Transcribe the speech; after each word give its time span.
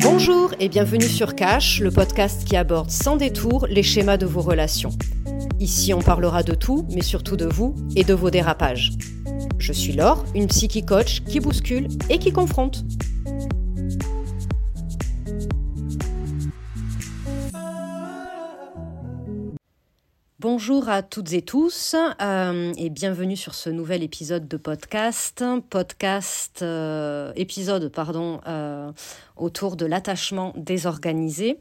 Bonjour 0.00 0.52
et 0.58 0.68
bienvenue 0.68 1.06
sur 1.06 1.36
Cash, 1.36 1.78
le 1.80 1.92
podcast 1.92 2.44
qui 2.44 2.56
aborde 2.56 2.90
sans 2.90 3.16
détour 3.16 3.68
les 3.68 3.84
schémas 3.84 4.16
de 4.16 4.26
vos 4.26 4.40
relations. 4.40 4.90
Ici, 5.60 5.94
on 5.94 6.00
parlera 6.00 6.42
de 6.42 6.54
tout, 6.54 6.88
mais 6.92 7.02
surtout 7.02 7.36
de 7.36 7.46
vous 7.46 7.76
et 7.94 8.02
de 8.02 8.14
vos 8.14 8.30
dérapages. 8.30 8.90
Je 9.58 9.72
suis 9.72 9.92
Laure, 9.92 10.24
une 10.34 10.48
psychi 10.48 10.84
coach 10.84 11.22
qui 11.22 11.38
bouscule 11.38 11.86
et 12.10 12.18
qui 12.18 12.32
confronte. 12.32 12.84
Bonjour 20.42 20.88
à 20.88 21.02
toutes 21.02 21.34
et 21.34 21.42
tous 21.42 21.94
euh, 22.20 22.72
et 22.76 22.90
bienvenue 22.90 23.36
sur 23.36 23.54
ce 23.54 23.70
nouvel 23.70 24.02
épisode 24.02 24.48
de 24.48 24.56
podcast, 24.56 25.44
podcast 25.70 26.62
euh, 26.62 27.32
épisode 27.36 27.88
pardon 27.92 28.40
euh, 28.48 28.90
autour 29.36 29.76
de 29.76 29.86
l'attachement 29.86 30.52
désorganisé. 30.56 31.60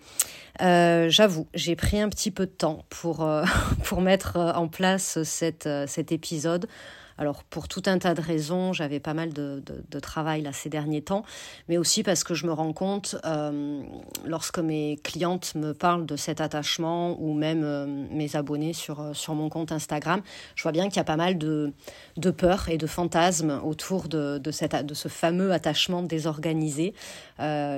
J'avoue, 0.59 1.45
j'ai 1.53 1.75
pris 1.75 1.99
un 1.99 2.09
petit 2.09 2.31
peu 2.31 2.47
de 2.47 2.51
temps 2.51 2.83
pour 2.89 3.21
mettre 4.01 4.37
en 4.37 4.67
place 4.67 5.21
cet 5.21 6.11
épisode 6.11 6.67
alors 7.17 7.43
pour 7.43 7.67
tout 7.67 7.83
un 7.85 7.97
tas 7.97 8.13
de 8.13 8.21
raisons, 8.21 8.73
j'avais 8.73 8.99
pas 8.99 9.13
mal 9.13 9.33
de, 9.33 9.61
travail 10.01 10.41
là 10.41 10.51
ces 10.51 10.69
derniers 10.69 11.01
temps, 11.01 11.23
mais 11.69 11.77
aussi 11.77 12.01
parce 12.01 12.23
que 12.23 12.33
je 12.33 12.47
me 12.47 12.53
rends 12.53 12.73
compte 12.73 13.15
euh, 13.23 13.83
lorsque 14.25 14.57
mes 14.57 14.99
clientes 15.03 15.53
me 15.53 15.73
parlent 15.73 16.07
de 16.07 16.15
cet 16.15 16.41
attachement 16.41 17.15
ou 17.21 17.33
même 17.33 17.63
euh, 17.63 17.85
mes 17.85 18.35
abonnés 18.35 18.73
sur, 18.73 18.99
euh, 18.99 19.13
sur 19.13 19.35
mon 19.35 19.49
compte 19.49 19.71
Instagram, 19.71 20.21
je 20.55 20.63
vois 20.63 20.71
bien 20.71 20.87
qu'il 20.87 20.97
y 20.97 21.01
a 21.01 21.03
pas 21.03 21.17
mal 21.17 21.37
de, 21.37 21.71
de 22.17 22.31
peurs 22.31 22.69
et 22.69 22.77
de 22.77 22.87
fantasmes 22.87 23.61
autour 23.63 24.07
de, 24.07 24.39
de, 24.39 24.51
cette, 24.51 24.85
de 24.85 24.93
ce 24.93 25.07
fameux 25.07 25.51
attachement 25.51 26.01
désorganisé. 26.01 26.93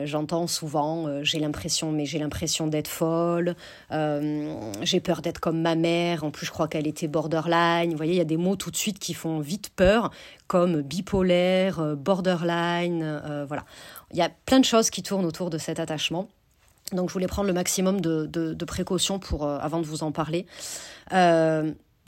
J'entends 0.06 0.48
souvent 0.48 1.24
j'ai 1.24 1.40
l'impression, 1.40 1.92
mais 1.92 2.06
j'ai 2.06 2.20
l'impression 2.20 2.68
d'être 2.68 2.90
folle, 2.90 3.56
j'ai 3.90 5.00
peur 5.00 5.22
d'être 5.22 5.40
comme 5.40 5.62
ma 5.62 5.76
mère, 5.76 6.24
en 6.26 6.32
plus 6.32 6.46
je 6.46 6.52
crois 6.52 6.68
qu'elle 6.68 6.88
était 6.88 7.08
borderline. 7.08 7.92
Vous 7.92 7.98
voyez, 7.98 8.14
il 8.14 8.18
y 8.18 8.22
a 8.22 8.26
des 8.26 8.38
mots 8.38 8.58
tout 8.58 8.72
de 8.72 8.76
suite 8.76 9.00
qui 9.00 9.14
font 9.14 9.23
vite 9.40 9.70
peur, 9.76 10.12
comme 10.48 10.82
bipolaire, 10.82 11.80
euh, 11.80 11.96
borderline, 11.96 13.04
euh, 13.04 13.46
voilà. 13.46 13.66
Il 14.12 14.18
y 14.18 14.22
a 14.22 14.30
plein 14.30 14.60
de 14.60 14.66
choses 14.66 14.90
qui 14.90 15.04
tournent 15.04 15.26
autour 15.26 15.50
de 15.50 15.58
cet 15.58 15.80
attachement. 15.80 16.30
Donc 16.92 17.10
je 17.10 17.14
voulais 17.14 17.28
prendre 17.28 17.48
le 17.48 17.54
maximum 17.54 18.02
de, 18.02 18.66
précautions 18.66 19.20
pour, 19.20 19.46
euh, 19.46 19.58
avant 19.60 19.80
de 19.80 19.86
vous 19.86 20.04
en 20.04 20.12
parler. 20.12 20.46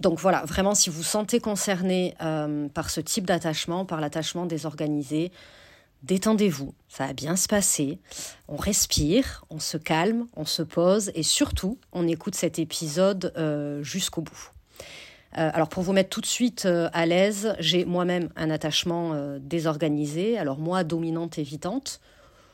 donc 0.01 0.19
voilà, 0.19 0.43
vraiment, 0.45 0.75
si 0.75 0.89
vous 0.89 1.03
sentez 1.03 1.39
concerné 1.39 2.15
par 2.73 2.89
ce 2.89 2.99
type 2.99 3.25
d'attachement, 3.25 3.85
par 3.85 4.01
l'attachement 4.01 4.45
désorganisé, 4.45 5.31
détendez-vous, 6.03 6.73
ça 6.89 7.07
va 7.07 7.13
bien 7.13 7.37
se 7.37 7.47
passer, 7.47 7.99
on 8.49 8.57
respire, 8.57 9.45
on 9.49 9.59
se 9.59 9.77
calme, 9.77 10.27
on 10.35 10.45
se 10.45 10.63
pose 10.63 11.11
et 11.15 11.23
surtout, 11.23 11.79
on 11.93 12.07
écoute 12.07 12.35
cet 12.35 12.59
épisode 12.59 13.33
jusqu'au 13.81 14.21
bout. 14.21 14.51
Euh, 15.37 15.49
alors 15.53 15.67
pour 15.67 15.83
vous 15.83 15.91
mettre 15.91 16.09
tout 16.09 16.21
de 16.21 16.25
suite 16.25 16.65
euh, 16.65 16.89
à 16.93 17.05
l'aise, 17.05 17.55
j'ai 17.59 17.83
moi-même 17.83 18.29
un 18.35 18.49
attachement 18.49 19.11
euh, 19.13 19.37
désorganisé. 19.41 20.37
Alors 20.37 20.59
moi, 20.59 20.83
dominante 20.83 21.37
évitante, 21.37 21.99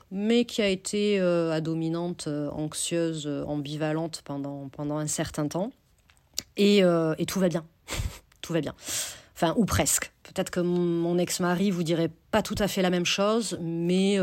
mais 0.09 0.45
qui 0.45 0.61
a 0.61 0.67
été 0.67 1.21
à 1.21 1.61
dominante 1.61 2.27
anxieuse, 2.27 3.27
ambivalente 3.47 4.23
pendant, 4.25 4.67
pendant 4.67 4.97
un 4.97 5.07
certain 5.07 5.47
temps. 5.47 5.71
Et, 6.57 6.79
et 6.79 7.25
tout 7.25 7.39
va 7.39 7.47
bien. 7.47 7.63
tout 8.41 8.51
va 8.51 8.59
bien. 8.59 8.75
Enfin, 9.33 9.53
ou 9.55 9.63
presque. 9.63 10.11
Peut-être 10.23 10.49
que 10.49 10.59
mon 10.59 11.17
ex-mari 11.17 11.71
vous 11.71 11.83
dirait 11.83 12.11
pas 12.31 12.41
tout 12.41 12.57
à 12.57 12.67
fait 12.67 12.81
la 12.81 12.89
même 12.89 13.05
chose, 13.05 13.57
mais 13.61 14.19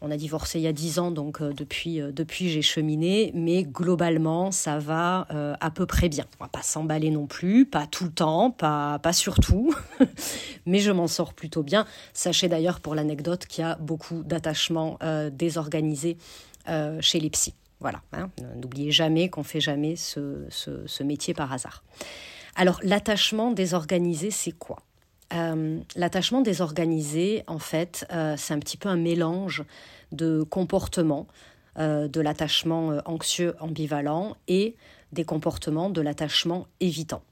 on 0.00 0.10
a 0.10 0.16
divorcé 0.16 0.58
il 0.58 0.62
y 0.62 0.66
a 0.66 0.72
dix 0.72 0.98
ans, 0.98 1.10
donc 1.10 1.40
euh, 1.40 1.52
depuis, 1.52 2.00
euh, 2.00 2.12
depuis 2.12 2.48
j'ai 2.48 2.62
cheminé, 2.62 3.32
mais 3.34 3.64
globalement, 3.64 4.50
ça 4.50 4.78
va 4.78 5.26
euh, 5.30 5.54
à 5.60 5.70
peu 5.70 5.86
près 5.86 6.08
bien. 6.08 6.24
On 6.40 6.44
va 6.44 6.48
pas 6.48 6.62
s'emballer 6.62 7.10
non 7.10 7.26
plus, 7.26 7.66
pas 7.66 7.86
tout 7.86 8.04
le 8.04 8.10
temps, 8.10 8.50
pas, 8.50 8.98
pas 9.00 9.12
surtout, 9.12 9.74
mais 10.66 10.78
je 10.78 10.90
m'en 10.90 11.06
sors 11.06 11.34
plutôt 11.34 11.62
bien. 11.62 11.86
Sachez 12.12 12.48
d'ailleurs 12.48 12.80
pour 12.80 12.94
l'anecdote 12.94 13.46
qu'il 13.46 13.62
y 13.62 13.66
a 13.66 13.76
beaucoup 13.76 14.22
d'attachements 14.22 14.98
désorganisés 15.32 16.16
chez 17.00 17.20
les 17.20 17.30
psys. 17.30 17.54
Voilà, 17.80 18.02
hein. 18.12 18.30
n'oubliez 18.56 18.90
jamais 18.90 19.28
qu'on 19.28 19.42
fait 19.42 19.60
jamais 19.60 19.96
ce, 19.96 20.46
ce 20.50 21.02
métier 21.02 21.34
par 21.34 21.52
hasard. 21.52 21.82
Alors 22.54 22.78
l'attachement 22.82 23.52
désorganisé, 23.52 24.30
c'est 24.30 24.52
quoi? 24.52 24.82
Euh, 25.32 25.80
l'attachement 25.96 26.40
désorganisé, 26.40 27.44
en 27.46 27.58
fait, 27.58 28.06
euh, 28.12 28.34
c'est 28.36 28.54
un 28.54 28.58
petit 28.58 28.76
peu 28.76 28.88
un 28.88 28.96
mélange 28.96 29.64
de 30.12 30.42
comportements, 30.42 31.26
euh, 31.78 32.08
de 32.08 32.20
l'attachement 32.20 33.00
anxieux 33.04 33.54
ambivalent 33.60 34.36
et 34.48 34.76
des 35.12 35.24
comportements 35.24 35.90
de 35.90 36.00
l'attachement 36.00 36.66
évitant. 36.80 37.22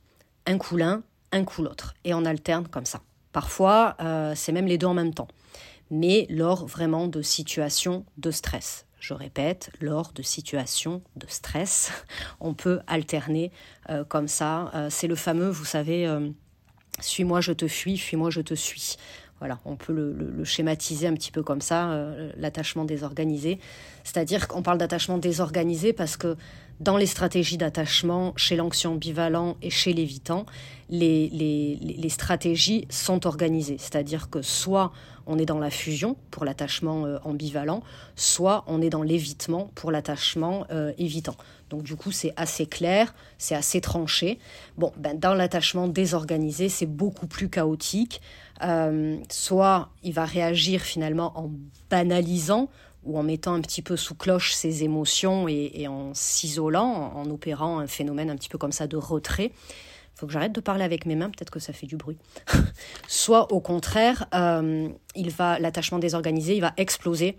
Un 0.46 0.58
coup 0.58 0.76
l'un, 0.76 1.02
un 1.32 1.44
coup 1.44 1.62
l'autre. 1.62 1.94
Et 2.04 2.14
on 2.14 2.24
alterne 2.24 2.68
comme 2.68 2.86
ça. 2.86 3.00
Parfois, 3.32 3.96
c'est 4.34 4.52
même 4.52 4.66
les 4.66 4.78
deux 4.78 4.86
en 4.86 4.94
même 4.94 5.14
temps. 5.14 5.28
Mais 5.90 6.26
lors 6.30 6.66
vraiment 6.66 7.06
de 7.06 7.22
situations 7.22 8.04
de 8.16 8.30
stress. 8.30 8.86
Je 8.98 9.14
répète, 9.14 9.70
lors 9.80 10.12
de 10.12 10.22
situations 10.22 11.02
de 11.16 11.26
stress, 11.28 11.92
on 12.40 12.54
peut 12.54 12.80
alterner 12.86 13.52
comme 14.08 14.26
ça. 14.26 14.72
c'est 14.88 15.06
le 15.06 15.14
fameux, 15.14 15.50
vous 15.50 15.66
savez, 15.66 16.08
suis-moi, 17.00 17.40
je 17.40 17.52
te 17.52 17.68
fuis, 17.68 17.98
fuis-moi, 17.98 18.30
je 18.30 18.40
te 18.40 18.54
suis. 18.54 18.96
Voilà, 19.40 19.60
on 19.64 19.76
peut 19.76 19.92
le, 19.92 20.44
schématiser 20.44 21.06
un 21.06 21.14
petit 21.14 21.30
peu 21.30 21.42
comme 21.42 21.60
ça, 21.60 21.90
euh, 21.90 22.32
l'attachement 22.36 22.84
désorganisé. 22.84 23.60
C'est-à-dire 24.04 24.48
qu'on 24.48 24.62
parle 24.62 24.78
d'attachement 24.78 25.18
désorganisé 25.18 25.92
parce 25.92 26.16
que 26.16 26.36
dans 26.80 26.96
les 26.96 27.06
stratégies 27.06 27.56
d'attachement, 27.56 28.32
chez 28.36 28.56
l'anxieux 28.56 28.88
ambivalent 28.88 29.56
et 29.62 29.70
chez 29.70 29.92
l'évitant, 29.92 30.46
les, 30.90 31.28
les, 31.28 32.08
stratégies 32.08 32.86
sont 32.88 33.26
organisées. 33.26 33.76
C'est-à-dire 33.78 34.30
que 34.30 34.42
soit 34.42 34.92
on 35.26 35.38
est 35.38 35.44
dans 35.44 35.58
la 35.58 35.70
fusion 35.70 36.16
pour 36.30 36.44
l'attachement 36.44 37.04
euh, 37.04 37.18
ambivalent, 37.24 37.82
soit 38.16 38.64
on 38.66 38.80
est 38.80 38.90
dans 38.90 39.02
l'évitement 39.02 39.70
pour 39.74 39.90
l'attachement 39.90 40.66
euh, 40.70 40.92
évitant. 40.98 41.36
Donc 41.68 41.82
du 41.82 41.96
coup, 41.96 42.12
c'est 42.12 42.32
assez 42.36 42.64
clair, 42.64 43.14
c'est 43.36 43.54
assez 43.54 43.80
tranché. 43.80 44.38
Bon, 44.78 44.92
ben, 44.96 45.18
dans 45.18 45.34
l'attachement 45.34 45.88
désorganisé, 45.88 46.68
c'est 46.68 46.86
beaucoup 46.86 47.26
plus 47.26 47.50
chaotique. 47.50 48.22
Euh, 48.62 49.18
soit 49.30 49.90
il 50.02 50.12
va 50.12 50.24
réagir 50.24 50.80
finalement 50.80 51.38
en 51.38 51.50
banalisant 51.90 52.68
ou 53.04 53.18
en 53.18 53.22
mettant 53.22 53.54
un 53.54 53.60
petit 53.60 53.82
peu 53.82 53.96
sous 53.96 54.14
cloche 54.14 54.52
ses 54.52 54.84
émotions 54.84 55.48
et, 55.48 55.86
en 55.88 56.12
s'isolant, 56.14 57.12
en, 57.14 57.30
opérant 57.30 57.78
un 57.78 57.86
phénomène 57.86 58.30
un 58.30 58.36
petit 58.36 58.48
peu 58.48 58.58
comme 58.58 58.72
ça 58.72 58.86
de 58.86 58.96
retrait. 58.96 59.52
Faut 60.14 60.26
que 60.26 60.32
j'arrête 60.32 60.52
de 60.52 60.60
parler 60.60 60.82
avec 60.82 61.06
mes 61.06 61.14
mains, 61.14 61.30
peut-être 61.30 61.50
que 61.50 61.60
ça 61.60 61.72
fait 61.72 61.86
du 61.86 61.96
bruit. 61.96 62.18
soit 63.06 63.52
au 63.52 63.60
contraire, 63.60 64.26
euh, 64.34 64.88
il 65.14 65.30
va 65.30 65.60
l'attachement 65.60 66.00
désorganisé, 66.00 66.56
il 66.56 66.60
va 66.60 66.74
exploser 66.76 67.38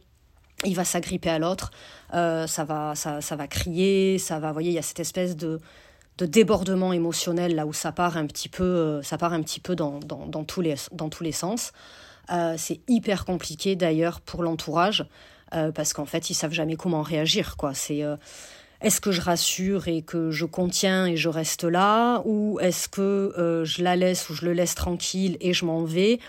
il 0.66 0.76
va 0.76 0.84
s'agripper 0.84 1.30
à 1.30 1.40
l'autre, 1.40 1.72
euh, 2.14 2.46
ça, 2.48 2.66
va, 2.66 2.94
ça, 2.96 3.22
ça, 3.22 3.36
va 3.36 3.48
crier, 3.48 4.18
ça 4.18 4.40
va, 4.40 4.48
vous 4.48 4.54
voyez, 4.54 4.72
il 4.72 4.76
y 4.76 4.80
a 4.80 4.82
cette 4.82 5.00
espèce 5.00 5.38
de, 5.38 5.60
de 6.20 6.26
débordement 6.26 6.94
émotionnel 6.94 7.56
là 7.56 7.66
où 7.66 7.74
ça 7.74 7.92
part 7.92 8.18
un 8.18 8.28
petit 8.28 8.50
peu, 8.50 8.64
euh, 8.64 9.02
ça 9.02 9.18
part 9.18 9.34
un 9.34 9.42
petit 9.42 9.60
peu 9.60 9.76
dans, 9.76 10.00
dans, 10.00 10.44
tous, 10.44 10.62
les, 10.62 10.76
dans 10.92 11.10
tous 11.10 11.24
les 11.24 11.32
sens. 11.32 11.72
Euh, 12.32 12.54
c'est 12.58 12.82
hyper 12.88 13.26
compliqué 13.26 13.76
d'ailleurs 13.76 14.22
pour 14.22 14.44
l'entourage 14.44 15.06
parce 15.74 15.94
qu'en 15.94 16.06
fait 16.06 16.30
ils 16.30 16.36
savent 16.36 16.54
jamais 16.54 16.76
comment 16.76 17.02
réagir 17.02 17.58
quoi. 17.58 17.74
C'est 17.74 18.04
est-ce 18.82 19.02
que 19.02 19.12
je 19.12 19.20
rassure 19.20 19.88
et 19.88 20.04
que 20.04 20.30
je 20.30 20.46
contiens 20.46 21.08
et 21.08 21.18
je 21.18 21.28
reste 21.28 21.64
là 21.64 22.22
ou 22.24 22.60
est-ce 22.60 22.88
que 22.88 23.64
je 23.66 23.82
la 23.82 23.96
laisse 23.96 24.30
ou 24.30 24.36
je 24.36 24.46
le 24.46 24.54
laisse 24.54 24.76
tranquille 24.76 25.38
et 25.42 25.54
je 25.54 25.66
m'en 25.66 25.84
vais? 25.84 26.20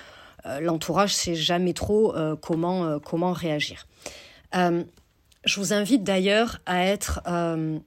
L'entourage 0.62 1.15
sait 1.15 1.35
jamais 1.35 1.75
trop 1.75 2.15
comment 2.41 2.99
comment 3.00 3.35
réagir. 3.35 3.87
Euh, 4.55 4.85
je 5.44 5.61
vous 5.61 5.73
invite 5.73 6.03
d'ailleurs 6.05 6.59
à 6.67 6.85
être 6.85 7.20
euh, 7.26 7.79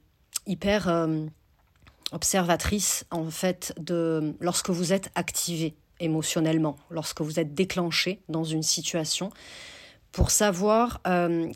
hyper 0.45 0.87
euh, 0.87 1.25
observatrice 2.13 3.05
en 3.11 3.29
fait 3.29 3.73
de 3.79 4.35
lorsque 4.39 4.69
vous 4.69 4.93
êtes 4.93 5.09
activé 5.15 5.75
émotionnellement, 5.99 6.75
lorsque 6.89 7.21
vous 7.21 7.39
êtes 7.39 7.53
déclenché 7.53 8.21
dans 8.29 8.43
une 8.43 8.63
situation, 8.63 9.31
pour 10.11 10.29
savoir 10.29 11.01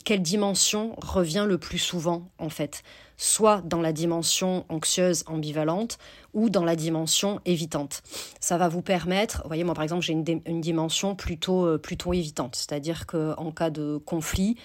quelle 0.04 0.22
dimension 0.22 0.96
revient 0.98 1.46
le 1.46 1.58
plus 1.58 1.78
souvent 1.78 2.28
en 2.38 2.48
fait, 2.48 2.82
soit 3.16 3.62
dans 3.64 3.80
la 3.80 3.92
dimension 3.92 4.64
anxieuse 4.68 5.22
ambivalente 5.26 5.98
ou 6.34 6.50
dans 6.50 6.64
la 6.64 6.74
dimension 6.74 7.40
évitante. 7.44 8.02
Ça 8.40 8.58
va 8.58 8.68
vous 8.68 8.82
permettre, 8.82 9.42
vous 9.42 9.48
voyez 9.48 9.64
moi 9.64 9.74
par 9.74 9.84
exemple 9.84 10.02
j'ai 10.02 10.12
une, 10.12 10.60
dimension 10.60 11.14
plutôt 11.14 11.78
plutôt 11.78 12.12
évitante, 12.12 12.56
c'est-à-dire 12.56 13.06
qu'en 13.06 13.52
cas 13.52 13.70
de 13.70 13.98
conflit, 13.98 14.56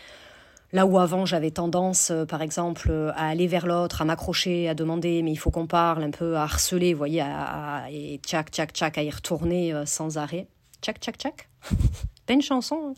Là 0.74 0.88
où 0.88 0.98
avant 0.98 1.28
j'avais 1.28 1.52
tendance, 1.52 2.10
euh, 2.10 2.25
par 2.25 2.42
exemple, 2.42 2.88
euh, 2.90 3.12
à 3.16 3.28
aller 3.28 3.46
vers 3.46 3.68
l'autre, 3.68 4.02
à 4.02 4.06
m'accrocher, 4.06 4.68
à 4.68 4.74
demander, 4.74 5.22
mais 5.22 5.31
il 5.31 5.36
faut 5.36 5.52
qu'on 5.52 5.68
parle, 5.68 6.04
un 6.04 6.10
peu 6.10 6.36
à 6.36 6.42
harceler, 6.42 6.94
vous 6.94 6.98
voyez, 6.98 7.22
à, 7.22 7.86
et 7.92 8.20
tchac, 8.25 8.50
tchac, 8.50 8.72
tchac, 8.72 8.98
à 8.98 9.04
y 9.04 9.12
retourner 9.12 9.72
euh, 9.72 9.86
sans 9.86 10.18
arrêt. 10.18 10.48
Tchac, 10.81 10.98
tchac, 11.00 11.18
tchac. 11.18 11.48
Pas 12.25 12.34
une 12.34 12.42
chanson. 12.42 12.96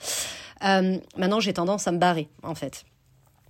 Hein? 0.62 1.00
Maintenant, 1.18 1.42
j'ai 1.42 1.52
tendance 1.52 1.86
à 1.88 1.92
me 1.92 1.98
barrer, 1.98 2.30
en 2.44 2.56
fait 2.56 2.86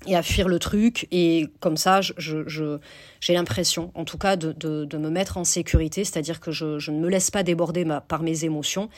et 0.07 0.16
à 0.16 0.24
fuir 0.24 0.48
le 0.48 0.60
truc. 0.60 1.07
Et 1.12 1.48
comme 1.60 1.78
ça, 1.78 2.02
j'ai 2.02 3.34
l'impression, 3.34 3.92
en 3.96 4.06
tout 4.06 4.18
cas, 4.18 4.36
de, 4.36 4.98
me 4.98 5.10
mettre 5.10 5.38
en 5.38 5.44
sécurité, 5.44 6.04
c'est-à-dire 6.04 6.40
que 6.40 6.52
je, 6.52 6.92
ne 6.92 7.00
me 7.00 7.10
laisse 7.10 7.31
pas 7.31 7.44
déborder 7.44 7.86
par 8.07 8.24
mes 8.24 8.46
émotions. 8.46 8.90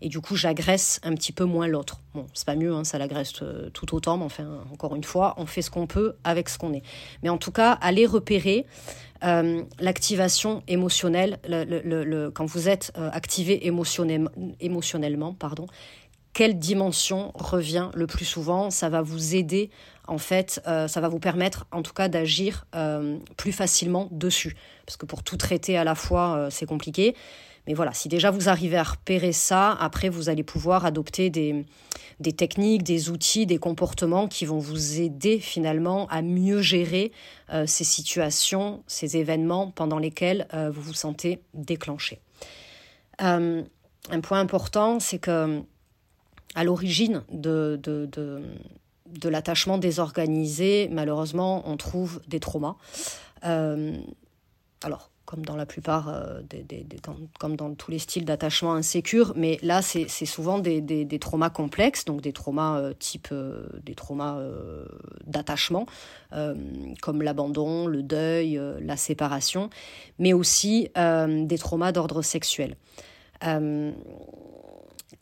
Et 0.00 0.08
du 0.08 0.20
coup, 0.20 0.36
j'agresse 0.36 1.00
un 1.02 1.14
petit 1.14 1.32
peu 1.32 1.44
moins 1.44 1.66
l'autre. 1.66 2.00
Bon, 2.14 2.26
c'est 2.34 2.44
pas 2.44 2.56
mieux, 2.56 2.74
hein, 2.74 2.84
ça 2.84 2.98
l'agresse 2.98 3.32
euh, 3.40 3.70
tout 3.70 3.94
autant, 3.94 4.18
mais 4.18 4.24
enfin, 4.24 4.44
encore 4.70 4.94
une 4.96 5.04
fois, 5.04 5.34
on 5.38 5.46
fait 5.46 5.62
ce 5.62 5.70
qu'on 5.70 5.86
peut 5.86 6.16
avec 6.24 6.50
ce 6.50 6.58
qu'on 6.58 6.74
est. 6.74 6.82
Mais 7.22 7.30
en 7.30 7.38
tout 7.38 7.52
cas, 7.52 7.72
aller 7.72 8.04
repérer 8.04 8.66
euh, 9.24 9.62
l'activation 9.80 10.62
émotionnelle, 10.68 11.38
le, 11.48 11.64
le, 11.64 12.04
le, 12.04 12.30
quand 12.30 12.44
vous 12.44 12.68
êtes 12.68 12.92
euh, 12.98 13.08
activé 13.12 13.66
émotionnellement, 13.66 14.30
émotionnellement 14.60 15.32
pardon, 15.32 15.66
quelle 16.34 16.58
dimension 16.58 17.32
revient 17.34 17.90
le 17.94 18.06
plus 18.06 18.24
souvent 18.24 18.70
Ça 18.70 18.88
va 18.88 19.00
vous 19.02 19.34
aider 19.34 19.70
en 20.06 20.18
fait, 20.18 20.60
euh, 20.66 20.86
ça 20.86 21.00
va 21.00 21.08
vous 21.08 21.18
permettre 21.18 21.66
en 21.72 21.82
tout 21.82 21.94
cas 21.94 22.08
d'agir 22.08 22.66
euh, 22.74 23.18
plus 23.36 23.52
facilement 23.52 24.08
dessus. 24.10 24.56
Parce 24.86 24.96
que 24.96 25.06
pour 25.06 25.22
tout 25.22 25.36
traiter 25.36 25.78
à 25.78 25.84
la 25.84 25.94
fois, 25.94 26.36
euh, 26.36 26.50
c'est 26.50 26.66
compliqué. 26.66 27.14
Mais 27.66 27.72
voilà, 27.72 27.94
si 27.94 28.08
déjà 28.10 28.30
vous 28.30 28.50
arrivez 28.50 28.76
à 28.76 28.82
repérer 28.82 29.32
ça, 29.32 29.72
après 29.72 30.10
vous 30.10 30.28
allez 30.28 30.42
pouvoir 30.42 30.84
adopter 30.84 31.30
des, 31.30 31.64
des 32.20 32.32
techniques, 32.34 32.82
des 32.82 33.08
outils, 33.08 33.46
des 33.46 33.56
comportements 33.56 34.28
qui 34.28 34.44
vont 34.44 34.58
vous 34.58 35.00
aider 35.00 35.38
finalement 35.38 36.06
à 36.08 36.20
mieux 36.20 36.60
gérer 36.60 37.10
ces 37.64 37.84
situations, 37.84 38.82
ces 38.86 39.16
événements 39.16 39.70
pendant 39.70 39.98
lesquels 39.98 40.46
vous 40.52 40.82
vous 40.82 40.92
sentez 40.92 41.40
déclenché. 41.54 42.20
un 43.18 43.64
point 44.20 44.40
important, 44.40 45.00
c'est 45.00 45.18
que 45.18 45.62
à 46.54 46.64
l'origine 46.64 47.22
de, 47.30 47.78
de, 47.82 48.06
de 49.18 49.28
l'attachement 49.28 49.78
désorganisé, 49.78 50.88
malheureusement, 50.90 51.62
on 51.68 51.76
trouve 51.76 52.20
des 52.28 52.40
traumas. 52.40 52.76
Euh, 53.44 53.96
alors, 54.82 55.10
comme 55.24 55.44
dans 55.44 55.56
la 55.56 55.66
plupart, 55.66 56.08
euh, 56.08 56.42
des, 56.42 56.86
comme 57.38 57.56
dans 57.56 57.74
tous 57.74 57.90
les 57.90 57.98
styles 57.98 58.24
d'attachement 58.24 58.74
insécure, 58.74 59.32
mais 59.36 59.58
là, 59.62 59.80
c'est 59.82 60.08
souvent 60.26 60.58
des, 60.58 61.18
traumas 61.20 61.50
complexes, 61.50 62.04
donc 62.04 62.20
des 62.20 62.32
traumas 62.32 62.78
euh, 62.78 62.92
type 62.92 63.32
des 63.82 63.94
traumas 63.94 64.38
d'attachement, 65.26 65.86
comme 67.00 67.22
l'abandon, 67.22 67.86
le 67.86 68.02
deuil, 68.02 68.60
la 68.80 68.96
séparation, 68.96 69.70
mais 70.18 70.32
aussi 70.32 70.88
des 70.94 71.58
traumas 71.58 71.92
d'ordre 71.92 72.22
sexuel 72.22 72.76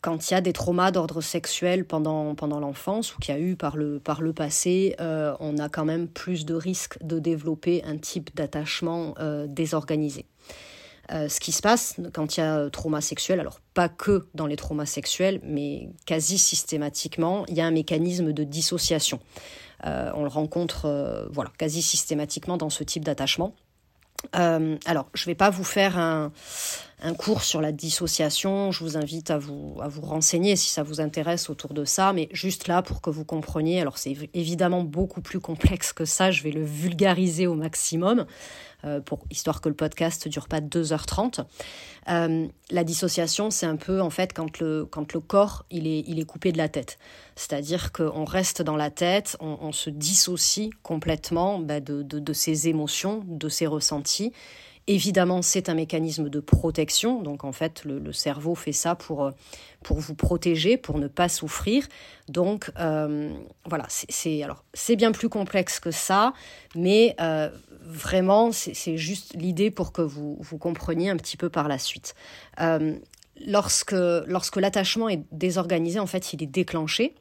quand 0.03 0.29
il 0.29 0.33
y 0.33 0.37
a 0.37 0.41
des 0.41 0.51
traumas 0.51 0.91
d'ordre 0.91 1.21
sexuel 1.21 1.85
pendant, 1.85 2.35
l'enfance 2.59 3.15
ou 3.15 3.19
qu'il 3.19 3.33
y 3.33 3.37
a 3.37 3.39
eu 3.39 3.55
par 3.55 3.77
le, 3.77 3.99
par 3.99 4.21
le 4.21 4.33
passé, 4.33 4.97
euh, 4.99 5.33
on 5.39 5.57
a 5.57 5.69
quand 5.69 5.85
même 5.85 6.09
plus 6.09 6.45
de 6.45 6.53
risques 6.53 7.01
de 7.01 7.19
développer 7.19 7.81
un 7.85 7.97
type 7.97 8.35
d'attachement 8.35 9.15
euh, 9.19 9.47
désorganisé. 9.47 10.25
Euh, 11.11 11.29
ce 11.29 11.39
qui 11.39 11.53
se 11.53 11.61
passe 11.61 11.95
quand 12.13 12.35
il 12.35 12.41
y 12.41 12.43
a 12.43 12.69
trauma 12.69 12.99
sexuel, 12.99 13.39
alors 13.39 13.61
pas 13.73 13.87
que 13.87 14.27
dans 14.33 14.45
les 14.45 14.57
traumas 14.57 14.85
sexuels, 14.85 15.39
mais 15.41 15.89
quasi 16.05 16.37
systématiquement, 16.37 17.45
il 17.47 17.55
y 17.55 17.61
a 17.61 17.65
un 17.65 17.71
mécanisme 17.71 18.33
de 18.33 18.43
dissociation. 18.43 19.21
on 19.85 20.21
le 20.21 20.29
rencontre 20.29 21.29
voilà, 21.31 21.51
quasi 21.57 21.81
systématiquement 21.81 22.57
dans 22.57 22.69
ce 22.69 22.83
type 22.83 23.05
d'attachement. 23.05 23.55
alors, 24.33 25.07
je 25.13 25.23
ne 25.23 25.25
vais 25.27 25.35
pas 25.35 25.49
vous 25.49 25.63
faire 25.65 25.97
un, 25.97 26.33
un 27.03 27.13
cours 27.13 27.43
sur 27.43 27.61
la 27.61 27.71
dissociation. 27.71 28.71
Je 28.71 28.83
vous 28.83 28.97
invite 28.97 29.29
à 29.29 29.37
vous, 29.37 29.77
à 29.81 29.89
vous 29.89 30.01
renseigner 30.01 30.55
si 30.55 30.69
ça 30.69 30.83
vous 30.83 31.01
intéresse 31.01 31.49
autour 31.49 31.73
de 31.73 31.83
ça, 31.83 32.13
mais 32.13 32.29
juste 32.31 32.67
là 32.67 32.81
pour 32.81 33.01
que 33.01 33.09
vous 33.09 33.25
compreniez. 33.25 33.81
Alors 33.81 33.97
c'est 33.97 34.15
évidemment 34.33 34.83
beaucoup 34.83 35.21
plus 35.21 35.41
complexe 35.41 35.91
que 35.91 36.05
ça, 36.05 36.31
je 36.31 36.43
vais 36.43 36.51
le 36.51 36.63
vulgariser 36.63 37.45
au 37.45 37.55
maximum, 37.55 38.25
euh, 38.85 39.01
pour, 39.01 39.25
histoire 39.29 39.59
que 39.59 39.67
le 39.67 39.75
podcast 39.75 40.25
ne 40.25 40.31
dure 40.31 40.47
pas 40.47 40.61
2h30. 40.61 41.43
Euh, 42.09 42.47
la 42.71 42.83
dissociation, 42.85 43.51
c'est 43.51 43.65
un 43.65 43.75
peu 43.75 44.01
en 44.01 44.09
fait 44.09 44.33
quand 44.33 44.59
le, 44.59 44.85
quand 44.85 45.13
le 45.13 45.19
corps 45.19 45.65
il 45.71 45.87
est, 45.87 46.03
il 46.07 46.19
est 46.19 46.25
coupé 46.25 46.53
de 46.53 46.57
la 46.57 46.69
tête. 46.69 46.97
C'est-à-dire 47.35 47.91
qu'on 47.91 48.23
reste 48.23 48.61
dans 48.61 48.77
la 48.77 48.91
tête, 48.91 49.35
on, 49.41 49.71
se 49.71 49.89
dissocie 49.89 50.69
complètement 50.83 51.59
bah, 51.59 51.79
de, 51.79 52.03
de, 52.03 52.19
de 52.19 52.33
ses 52.33 52.67
émotions, 52.69 53.23
de 53.25 53.49
ses 53.49 53.67
ressentis. 53.67 54.31
Évidemment, 54.87 55.41
c'est 55.41 55.69
un 55.69 55.75
mécanisme 55.75 56.27
de 56.27 56.39
protection. 56.41 57.21
Donc, 57.21 57.45
en 57.45 57.53
fait, 57.53 57.85
le, 57.85 58.11
cerveau 58.11 58.53
fait 58.53 58.73
ça 58.73 58.95
pour, 58.95 59.23
euh, 59.23 59.31
pour 59.81 59.99
vous 59.99 60.13
protéger, 60.13 60.75
pour 60.75 60.99
ne 60.99 61.07
pas 61.07 61.29
souffrir. 61.29 61.87
Donc, 62.27 62.69
euh, 62.79 63.33
voilà, 63.65 63.85
c'est 63.87 64.95
bien 64.97 65.13
plus 65.13 65.29
complexe 65.29 65.79
que 65.79 65.91
ça, 65.91 66.33
mais 66.75 67.15
euh, 67.21 67.49
vraiment, 67.85 68.51
c'est 68.51 68.97
juste 68.97 69.33
l'idée 69.35 69.71
pour 69.71 69.93
que 69.93 70.01
vous, 70.01 70.37
vous 70.41 70.57
compreniez 70.57 71.09
un 71.09 71.17
petit 71.17 71.37
peu 71.37 71.49
par 71.49 71.69
la 71.69 71.77
suite. 71.77 72.13
lorsque 73.47 73.93
lorsque 73.93 74.57
l'attachement 74.57 75.07
est 75.07 75.23
désorganisé, 75.31 75.99
en 75.99 76.07
fait, 76.07 76.33
il 76.33 76.43
est 76.43 76.47
déclenché. 76.47 77.15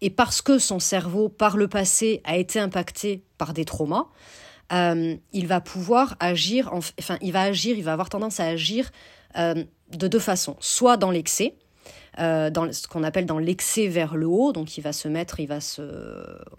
Et 0.00 0.10
parce 0.10 0.42
que 0.42 0.58
son 0.58 0.80
cerveau, 0.80 1.28
par 1.28 1.56
le 1.56 1.68
passé, 1.68 2.20
a 2.24 2.36
été 2.36 2.58
impacté 2.58 3.24
par 3.36 3.52
des 3.52 3.64
traumas, 3.64 4.06
euh, 4.72 5.16
il 5.32 5.46
va 5.46 5.60
pouvoir 5.60 6.16
agir, 6.20 6.70
enfin, 6.72 7.18
il 7.20 7.32
va 7.32 7.42
agir, 7.42 7.76
il 7.76 7.84
va 7.84 7.92
avoir 7.92 8.08
tendance 8.08 8.40
à 8.40 8.46
agir 8.46 8.90
euh, 9.36 9.64
de 9.92 10.08
deux 10.08 10.18
façons. 10.18 10.56
Soit 10.60 10.96
dans 10.96 11.10
l'excès, 11.10 11.54
euh, 12.18 12.50
dans 12.50 12.72
ce 12.72 12.88
qu'on 12.88 13.04
appelle 13.04 13.26
dans 13.26 13.38
l'excès 13.38 13.86
vers 13.86 14.16
le 14.16 14.26
haut, 14.26 14.52
donc 14.52 14.76
il 14.76 14.80
va 14.80 14.92
se 14.92 15.08
mettre, 15.08 15.40
il 15.40 15.46
va 15.46 15.60
se, 15.60 15.82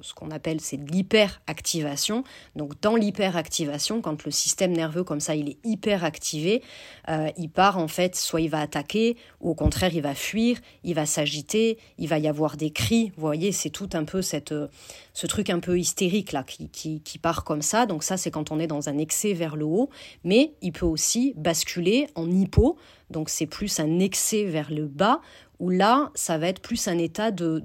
ce 0.01 0.13
qu'on 0.13 0.31
appelle 0.31 0.61
c'est 0.61 0.77
l'hyperactivation. 0.77 2.23
Donc 2.55 2.79
dans 2.81 2.95
l'hyperactivation, 2.95 4.01
quand 4.01 4.23
le 4.25 4.31
système 4.31 4.71
nerveux 4.71 5.03
comme 5.03 5.19
ça 5.19 5.35
il 5.35 5.49
est 5.49 5.57
hyper 5.63 6.03
activé, 6.03 6.63
euh, 7.09 7.29
il 7.37 7.49
part 7.49 7.77
en 7.77 7.87
fait, 7.87 8.15
soit 8.15 8.41
il 8.41 8.49
va 8.49 8.61
attaquer, 8.61 9.17
ou 9.41 9.51
au 9.51 9.55
contraire 9.55 9.93
il 9.93 10.01
va 10.01 10.15
fuir, 10.15 10.57
il 10.83 10.95
va 10.95 11.05
s'agiter, 11.05 11.77
il 11.97 12.07
va 12.07 12.19
y 12.19 12.27
avoir 12.27 12.55
des 12.57 12.71
cris. 12.71 13.11
Vous 13.15 13.21
voyez, 13.21 13.51
c'est 13.51 13.69
tout 13.69 13.89
un 13.93 14.05
peu 14.05 14.21
cette, 14.21 14.53
ce 15.13 15.27
truc 15.27 15.49
un 15.49 15.59
peu 15.59 15.77
hystérique 15.77 16.31
là 16.31 16.43
qui, 16.43 16.69
qui, 16.69 17.01
qui 17.01 17.17
part 17.17 17.43
comme 17.43 17.61
ça. 17.61 17.85
Donc 17.85 18.03
ça 18.03 18.17
c'est 18.17 18.31
quand 18.31 18.51
on 18.51 18.59
est 18.59 18.67
dans 18.67 18.89
un 18.89 18.97
excès 18.97 19.33
vers 19.33 19.55
le 19.55 19.65
haut, 19.65 19.89
mais 20.23 20.53
il 20.61 20.71
peut 20.71 20.85
aussi 20.85 21.33
basculer 21.35 22.07
en 22.15 22.29
hypo. 22.29 22.77
Donc 23.09 23.29
c'est 23.29 23.47
plus 23.47 23.79
un 23.79 23.99
excès 23.99 24.43
vers 24.43 24.71
le 24.71 24.85
bas 24.85 25.19
où 25.59 25.69
là, 25.69 26.11
ça 26.15 26.37
va 26.37 26.47
être 26.47 26.61
plus 26.61 26.87
un 26.87 26.97
état 26.97 27.31
de, 27.31 27.59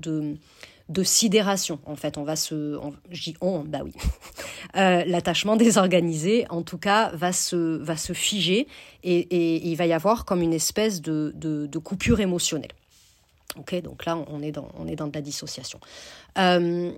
de, 0.88 1.02
sidération. 1.02 1.78
En 1.86 1.96
fait, 1.96 2.18
on 2.18 2.24
va 2.24 2.36
se. 2.36 2.78
On, 3.40 3.60
bah 3.64 3.80
oui. 3.84 3.92
Euh, 4.76 5.04
l'attachement 5.06 5.54
désorganisé, 5.54 6.46
en 6.50 6.62
tout 6.62 6.78
cas, 6.78 7.10
va 7.14 7.32
se, 7.32 7.76
va 7.76 7.96
se 7.96 8.12
figer 8.12 8.66
et, 9.04 9.68
il 9.68 9.76
va 9.76 9.86
y 9.86 9.92
avoir 9.92 10.24
comme 10.24 10.42
une 10.42 10.54
espèce 10.54 11.00
de, 11.00 11.32
de, 11.36 11.78
coupure 11.78 12.18
émotionnelle. 12.18 12.72
Ok, 13.56 13.80
donc 13.82 14.04
là, 14.04 14.16
on 14.16 14.42
est 14.42 14.50
dans, 14.50 14.68
on 14.76 14.88
est 14.88 14.96
dans 14.96 15.06
de 15.06 15.14
la 15.14 15.20
dissociation. 15.20 15.78
Euh, 16.38 16.92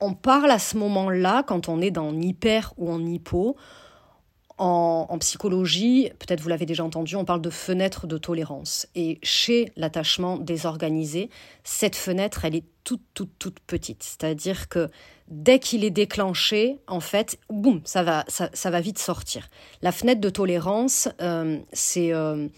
on 0.00 0.14
parle 0.14 0.50
à 0.50 0.58
ce 0.58 0.76
moment-là, 0.78 1.44
quand 1.44 1.68
on 1.68 1.80
est 1.80 1.92
dans 1.92 2.12
hyper 2.12 2.72
ou 2.78 2.90
en 2.90 3.04
hypo, 3.04 3.56
en, 4.58 5.18
psychologie, 5.18 6.10
peut-être 6.18 6.40
vous 6.40 6.48
l'avez 6.48 6.66
déjà 6.66 6.84
entendu, 6.84 7.16
on 7.16 7.24
parle 7.24 7.40
de 7.40 7.50
fenêtre 7.50 8.06
de 8.06 8.18
tolérance. 8.18 8.86
Et 8.94 9.18
chez 9.22 9.72
l'attachement 9.76 10.36
désorganisé, 10.36 11.30
cette 11.64 11.96
fenêtre, 11.96 12.44
elle 12.44 12.56
est 12.56 12.64
toute, 12.84 13.02
toute, 13.14 13.38
toute 13.38 13.60
petite. 13.60 14.02
C'est-à-dire 14.02 14.68
que 14.68 14.88
dès 15.28 15.58
qu'il 15.58 15.84
est 15.84 15.90
déclenché, 15.90 16.78
en 16.86 17.00
fait, 17.00 17.38
boum, 17.50 17.80
ça 17.84 18.02
va, 18.02 18.24
ça, 18.28 18.70
va 18.70 18.80
vite 18.80 18.98
sortir. 18.98 19.48
La 19.82 19.92
fenêtre 19.92 20.20
de 20.20 20.30
tolérance, 20.30 21.08
euh, 21.20 21.58
c'est... 21.72 22.12
Euh, 22.12 22.48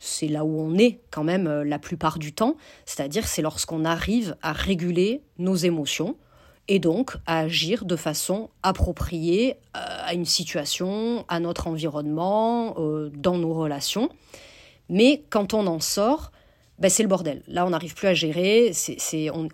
c'est 0.00 0.28
là 0.28 0.44
où 0.44 0.60
on 0.60 0.78
est 0.78 1.00
quand 1.10 1.24
même 1.24 1.48
euh, 1.48 1.64
la 1.64 1.80
plupart 1.80 2.20
du 2.20 2.32
temps, 2.32 2.56
c'est-à-dire 2.86 3.26
c'est 3.26 3.42
lorsqu'on 3.42 3.84
arrive 3.84 4.36
à 4.42 4.52
réguler 4.52 5.22
nos 5.38 5.56
émotions, 5.56 6.16
et 6.68 6.78
donc 6.78 7.16
à 7.26 7.40
agir 7.40 7.84
de 7.84 7.96
façon 7.96 8.50
appropriée 8.62 9.56
euh, 9.76 9.80
à 9.80 10.14
une 10.14 10.26
situation, 10.26 11.24
à 11.28 11.40
notre 11.40 11.66
environnement, 11.66 12.74
euh, 12.78 13.10
dans 13.14 13.38
nos 13.38 13.54
relations. 13.54 14.10
Mais 14.88 15.24
quand 15.30 15.54
on 15.54 15.66
en 15.66 15.80
sort, 15.80 16.30
ben 16.78 16.88
c'est 16.88 17.02
le 17.02 17.08
bordel. 17.08 17.42
Là, 17.48 17.66
on 17.66 17.70
n'arrive 17.70 17.94
plus 17.94 18.06
à 18.06 18.14
gérer. 18.14 18.70
C'est, 18.72 18.98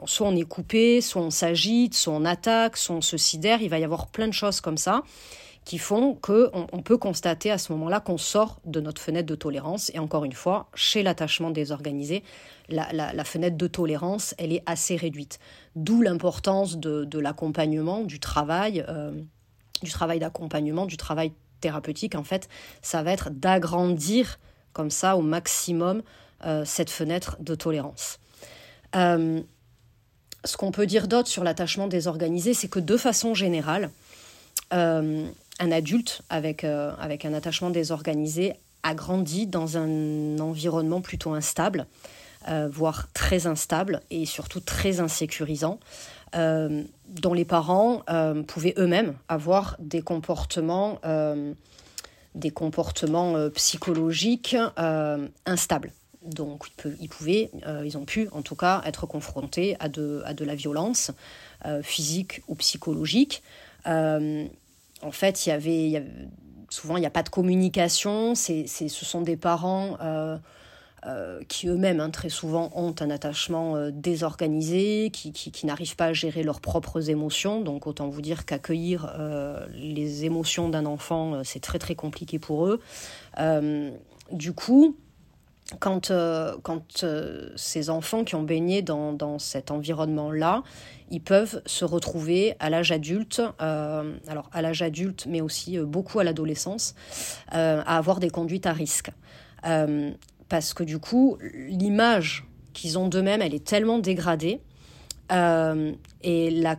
soit 0.04 0.26
on 0.26 0.36
est 0.36 0.42
coupé, 0.42 1.00
soit 1.00 1.22
on 1.22 1.30
s'agite, 1.30 1.94
soit 1.94 2.12
on 2.12 2.24
attaque, 2.24 2.76
soit 2.76 2.96
on 2.96 3.00
se 3.00 3.16
sidère. 3.16 3.62
Il 3.62 3.70
va 3.70 3.78
y 3.78 3.84
avoir 3.84 4.08
plein 4.08 4.28
de 4.28 4.32
choses 4.32 4.60
comme 4.60 4.76
ça 4.76 5.02
qui 5.64 5.78
font 5.78 6.14
qu'on 6.14 6.66
on 6.72 6.82
peut 6.82 6.98
constater 6.98 7.50
à 7.50 7.58
ce 7.58 7.72
moment-là 7.72 8.00
qu'on 8.00 8.18
sort 8.18 8.60
de 8.66 8.80
notre 8.80 9.00
fenêtre 9.00 9.26
de 9.26 9.34
tolérance. 9.34 9.90
Et 9.94 9.98
encore 9.98 10.24
une 10.24 10.32
fois, 10.32 10.68
chez 10.74 11.02
l'attachement 11.02 11.50
désorganisé, 11.50 12.22
la, 12.68 12.92
la, 12.92 13.24
fenêtre 13.24 13.56
de 13.56 13.66
tolérance, 13.66 14.34
elle 14.38 14.52
est 14.52 14.62
assez 14.66 14.96
réduite. 14.96 15.38
D'où 15.76 16.02
l'importance 16.02 16.76
de, 16.76 17.18
l'accompagnement, 17.18 18.02
du 18.02 18.20
travail, 18.20 18.84
euh, 18.88 19.12
du 19.82 19.90
travail 19.90 20.18
d'accompagnement, 20.18 20.86
du 20.86 20.96
travail 20.96 21.32
thérapeutique. 21.60 22.14
En 22.14 22.24
fait, 22.24 22.48
ça 22.82 23.02
va 23.02 23.12
être 23.12 23.30
d'agrandir 23.30 24.38
comme 24.72 24.90
ça 24.90 25.16
au 25.16 25.22
maximum 25.22 26.02
cette 26.66 26.90
fenêtre 26.90 27.38
de 27.40 27.54
tolérance. 27.54 28.18
ce 28.92 30.56
qu'on 30.58 30.72
peut 30.72 30.84
dire 30.84 31.08
d'autre 31.08 31.28
sur 31.28 31.42
l'attachement 31.42 31.86
désorganisé, 31.86 32.52
c'est 32.52 32.68
que 32.68 32.80
de 32.80 32.98
façon 32.98 33.32
générale, 33.32 33.90
un 34.70 35.32
adulte 35.58 36.20
avec, 36.28 36.64
avec 36.64 37.24
un 37.24 37.32
attachement 37.32 37.70
désorganisé 37.70 38.56
a 38.84 38.94
grandi 38.94 39.46
dans 39.46 39.78
un 39.78 40.38
environnement 40.38 41.00
plutôt 41.00 41.32
instable, 41.32 41.86
euh, 42.48 42.68
voire 42.70 43.10
très 43.14 43.46
instable 43.46 44.02
et 44.10 44.26
surtout 44.26 44.60
très 44.60 45.00
insécurisant, 45.00 45.80
euh, 46.34 46.82
dont 47.08 47.32
les 47.32 47.46
parents 47.46 48.02
euh, 48.10 48.42
pouvaient 48.42 48.74
eux-mêmes 48.76 49.14
avoir 49.28 49.76
des 49.78 50.02
comportements, 50.02 51.00
des 52.34 52.50
comportements 52.50 53.48
psychologiques 53.50 54.56
instables. 55.46 55.92
Donc 56.22 56.66
ils, 57.00 57.08
pouvaient, 57.08 57.50
ils 57.84 57.96
ont 57.96 58.04
pu 58.04 58.28
en 58.32 58.42
tout 58.42 58.56
cas 58.56 58.82
être 58.84 59.06
confrontés 59.06 59.76
à 59.80 59.88
de, 59.88 60.22
à 60.26 60.34
de 60.34 60.44
la 60.44 60.54
violence 60.54 61.12
physique 61.82 62.42
ou 62.48 62.56
psychologique. 62.56 63.42
en 63.86 65.12
fait, 65.12 65.46
il 65.46 65.48
y 65.48 65.52
avait 65.52 66.04
souvent 66.68 66.96
il 66.96 67.00
n'y 67.00 67.06
a 67.06 67.10
pas 67.10 67.22
de 67.22 67.28
communication, 67.30 68.34
c'est, 68.34 68.66
ce 68.66 69.04
sont 69.04 69.22
des 69.22 69.36
parents 69.36 69.96
euh, 71.06 71.14
euh, 71.14 71.40
qui 71.48 71.68
eux-mêmes 71.68 72.00
hein, 72.00 72.10
très 72.10 72.28
souvent 72.28 72.70
ont 72.74 72.94
un 73.00 73.10
attachement 73.10 73.76
euh, 73.76 73.90
désorganisé, 73.92 75.10
qui, 75.10 75.52
n'arrivent 75.64 75.96
pas 75.96 76.06
à 76.06 76.12
gérer 76.12 76.42
leurs 76.42 76.60
propres 76.60 77.10
émotions. 77.10 77.60
Donc 77.60 77.86
autant 77.86 78.08
vous 78.08 78.20
dire 78.20 78.44
qu'accueillir 78.44 79.12
les 79.72 80.24
émotions 80.24 80.68
d'un 80.68 80.86
enfant, 80.86 81.42
c'est 81.44 81.60
très 81.60 81.78
très 81.78 81.94
compliqué 81.94 82.38
pour 82.38 82.66
eux. 82.66 82.80
du 84.32 84.52
coup, 84.52 84.96
quand, 85.78 86.12
ces 87.56 87.90
enfants 87.90 88.24
qui 88.24 88.34
ont 88.34 88.42
baigné 88.42 88.82
dans, 88.82 89.38
cet 89.38 89.70
environnement-là, 89.70 90.62
ils 91.10 91.20
peuvent 91.20 91.62
se 91.66 91.84
retrouver 91.84 92.54
à 92.60 92.70
l'âge 92.70 92.92
adulte, 92.92 93.42
euh, 93.60 94.16
alors 94.26 94.48
à 94.52 94.62
l'âge 94.62 94.82
adulte, 94.82 95.26
mais 95.28 95.40
aussi 95.40 95.78
euh, 95.78 95.84
beaucoup 95.84 96.18
à 96.18 96.24
l'adolescence, 96.24 96.94
euh, 97.54 97.82
à 97.86 97.98
avoir 97.98 98.20
des 98.20 98.30
conduites 98.30 98.66
à 98.66 98.72
risque. 98.72 99.10
Parce 100.48 100.74
que 100.74 100.82
du 100.84 100.98
coup, 100.98 101.38
l'image 101.68 102.46
qu'ils 102.72 102.98
ont 102.98 103.08
d'eux-mêmes, 103.08 103.42
elle 103.42 103.54
est 103.54 103.64
tellement 103.64 103.98
dégradée, 103.98 104.60
et 105.30 106.50
la 106.50 106.76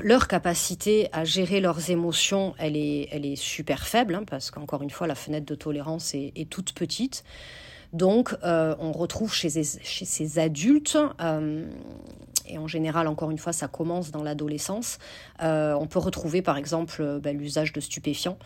leur 0.00 0.28
capacité 0.28 1.08
à 1.12 1.24
gérer 1.24 1.60
leurs 1.60 1.90
émotions, 1.90 2.54
elle 2.58 2.76
est, 2.76 3.36
super 3.36 3.86
faible, 3.86 4.14
hein, 4.14 4.24
parce 4.28 4.50
qu'encore 4.50 4.82
une 4.82 4.90
fois, 4.90 5.06
la 5.06 5.14
fenêtre 5.14 5.46
de 5.46 5.54
tolérance 5.54 6.14
est, 6.14 6.48
toute 6.48 6.72
petite. 6.72 7.24
Donc, 7.92 8.34
on 8.42 8.92
retrouve 8.92 9.34
chez, 9.34 9.50
chez 9.62 10.04
ces 10.04 10.38
adultes 10.38 10.98
et 12.48 12.58
en 12.58 12.66
général, 12.66 13.06
encore 13.08 13.30
une 13.30 13.38
fois, 13.38 13.52
ça 13.52 13.68
commence 13.68 14.10
dans 14.10 14.22
l'adolescence. 14.22 14.98
Euh, 15.42 15.74
on 15.74 15.86
peut 15.86 15.98
retrouver 15.98 16.42
par 16.42 16.56
exemple 16.56 17.00
euh, 17.00 17.18
bah, 17.20 17.32
l'usage 17.32 17.72
de 17.72 17.80
stupéfiants, 17.80 18.38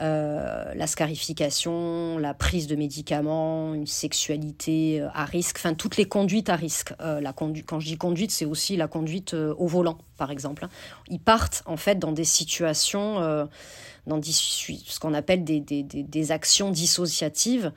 euh, 0.00 0.72
la 0.74 0.86
scarification, 0.86 2.18
la 2.18 2.34
prise 2.34 2.66
de 2.66 2.76
médicaments, 2.76 3.74
une 3.74 3.86
sexualité 3.86 5.06
à 5.14 5.24
risque, 5.24 5.56
enfin 5.58 5.74
toutes 5.74 5.96
les 5.96 6.06
conduites 6.06 6.48
à 6.48 6.56
risque. 6.56 6.94
la 7.00 7.32
quand 7.32 7.80
je 7.80 7.86
dis 7.86 7.96
conduite, 7.96 8.30
c'est 8.30 8.44
aussi 8.44 8.76
la 8.76 8.88
conduite 8.88 9.34
au 9.34 9.66
volant, 9.66 9.98
par 10.16 10.30
exemple. 10.30 10.66
Ils 11.08 11.20
partent 11.20 11.62
en 11.66 11.76
fait 11.76 11.98
dans 11.98 12.12
des 12.12 12.24
situations 12.24 13.48
dans 14.06 14.22
ce 14.22 15.00
qu'on 15.00 15.14
appelle 15.14 15.44
des, 15.44 16.32
actions 16.32 16.70
dissociatives 16.70 17.72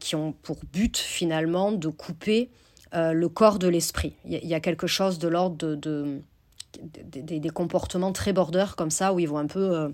qui 0.00 0.16
ont 0.16 0.32
pour 0.32 0.58
but 0.72 0.96
finalement 0.96 1.72
de 1.72 1.88
couper 1.88 2.50
euh, 2.94 3.12
le 3.12 3.28
corps 3.28 3.58
de 3.58 3.68
l'esprit. 3.68 4.14
Il 4.24 4.46
y, 4.46 4.54
a 4.54 4.60
quelque 4.60 4.86
chose 4.86 5.18
de 5.18 5.28
l'ordre 5.28 5.56
de, 5.56 6.20
des 6.80 7.50
comportements 7.50 8.12
très 8.12 8.32
border 8.32 8.66
comme 8.76 8.90
ça, 8.90 9.12
où 9.12 9.18
ils 9.18 9.28
vont 9.28 9.38
un 9.38 9.46
peu, 9.46 9.76
euh, 9.76 9.88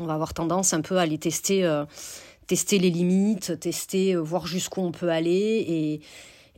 on 0.00 0.04
va 0.04 0.14
avoir 0.14 0.34
tendance 0.34 0.74
un 0.74 0.80
peu 0.80 0.98
à 0.98 1.06
les 1.06 1.18
tester, 1.18 1.64
euh, 1.64 1.84
tester 2.46 2.78
les 2.78 2.90
limites, 2.90 3.58
tester, 3.60 4.16
voir 4.16 4.46
jusqu'où 4.46 4.80
on 4.80 4.92
peut 4.92 5.10
aller 5.10 6.00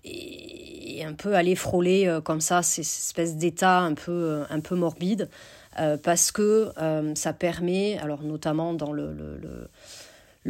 et, 0.05 1.05
un 1.05 1.13
peu 1.13 1.35
aller 1.35 1.55
frôler 1.55 2.21
comme 2.25 2.41
ça 2.41 2.63
ces 2.63 2.81
espèces 2.81 3.37
d'état 3.37 3.81
un 3.81 3.95
peu, 3.95 4.45
un 4.49 4.61
peu 4.61 4.75
morbide, 4.75 5.29
parce 6.03 6.33
que 6.33 6.73
ça 7.15 7.33
permet, 7.33 7.99
alors 7.99 8.23
notamment 8.23 8.73
dans 8.73 8.93
le 8.93 9.69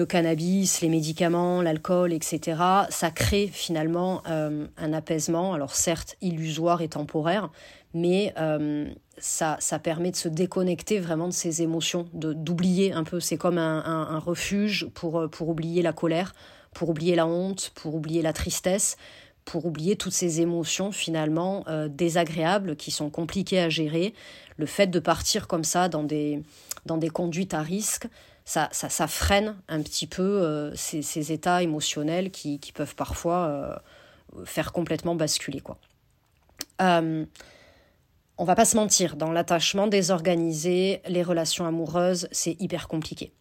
cannabis, 0.04 0.82
les 0.82 0.90
médicaments, 0.90 1.62
l'alcool, 1.62 2.12
etc., 2.12 2.60
ça 2.90 3.10
crée 3.10 3.48
finalement 3.50 4.22
euh, 4.28 4.66
un 4.76 4.92
apaisement, 4.92 5.54
alors 5.54 5.74
certes 5.74 6.16
illusoire 6.20 6.82
et 6.82 6.88
temporaire, 6.88 7.50
mais 7.94 8.34
euh, 8.38 8.90
ça, 9.16 9.56
ça 9.58 9.78
permet 9.78 10.10
de 10.10 10.16
se 10.16 10.28
déconnecter 10.28 11.00
vraiment 11.00 11.28
de 11.28 11.32
ses 11.32 11.62
émotions, 11.62 12.06
d'oublier 12.12 12.92
un 12.92 13.04
peu. 13.04 13.20
C'est 13.20 13.38
comme 13.38 13.56
un, 13.56 14.18
refuge 14.18 14.86
pour, 14.92 15.18
euh, 15.18 15.28
pour 15.28 15.48
oublier 15.48 15.80
la 15.80 15.94
colère, 15.94 16.34
pour 16.74 16.90
oublier 16.90 17.16
la 17.16 17.26
honte, 17.26 17.72
pour 17.74 17.94
oublier 17.94 18.20
la 18.20 18.34
tristesse, 18.34 18.98
pour 19.46 19.64
oublier 19.64 19.96
toutes 19.96 20.12
ces 20.12 20.42
émotions 20.42 20.92
finalement 20.92 21.64
désagréables 21.88 22.74
qui 22.74 22.90
sont 22.90 23.10
compliquées 23.10 23.60
à 23.60 23.68
gérer. 23.68 24.12
Le 24.56 24.66
fait 24.66 24.88
de 24.88 24.98
partir 24.98 25.46
comme 25.46 25.62
ça 25.62 25.88
dans 25.88 26.02
des, 26.02 26.42
dans 26.84 26.96
des 26.96 27.08
conduites 27.08 27.54
à 27.54 27.62
risque, 27.62 28.08
ça, 28.46 28.68
ça, 28.70 29.06
freine 29.08 29.56
un 29.68 29.82
petit 29.82 30.06
peu 30.06 30.22
euh, 30.22 30.72
ces, 30.76 31.32
états 31.32 31.64
émotionnels 31.64 32.30
qui, 32.30 32.60
peuvent 32.72 32.94
parfois 32.94 33.46
euh, 33.48 34.44
faire 34.44 34.72
complètement 34.72 35.16
basculer. 35.16 35.58
Quoi. 35.58 35.76
Euh, 36.80 37.26
on 38.38 38.44
va 38.44 38.54
pas 38.54 38.64
se 38.64 38.76
mentir, 38.76 39.16
dans 39.16 39.32
l'attachement 39.32 39.88
désorganisé, 39.88 41.02
les 41.08 41.24
relations 41.24 41.66
amoureuses, 41.66 42.28
c'est 42.30 42.56
hyper 42.60 42.86
compliqué. 42.86 43.32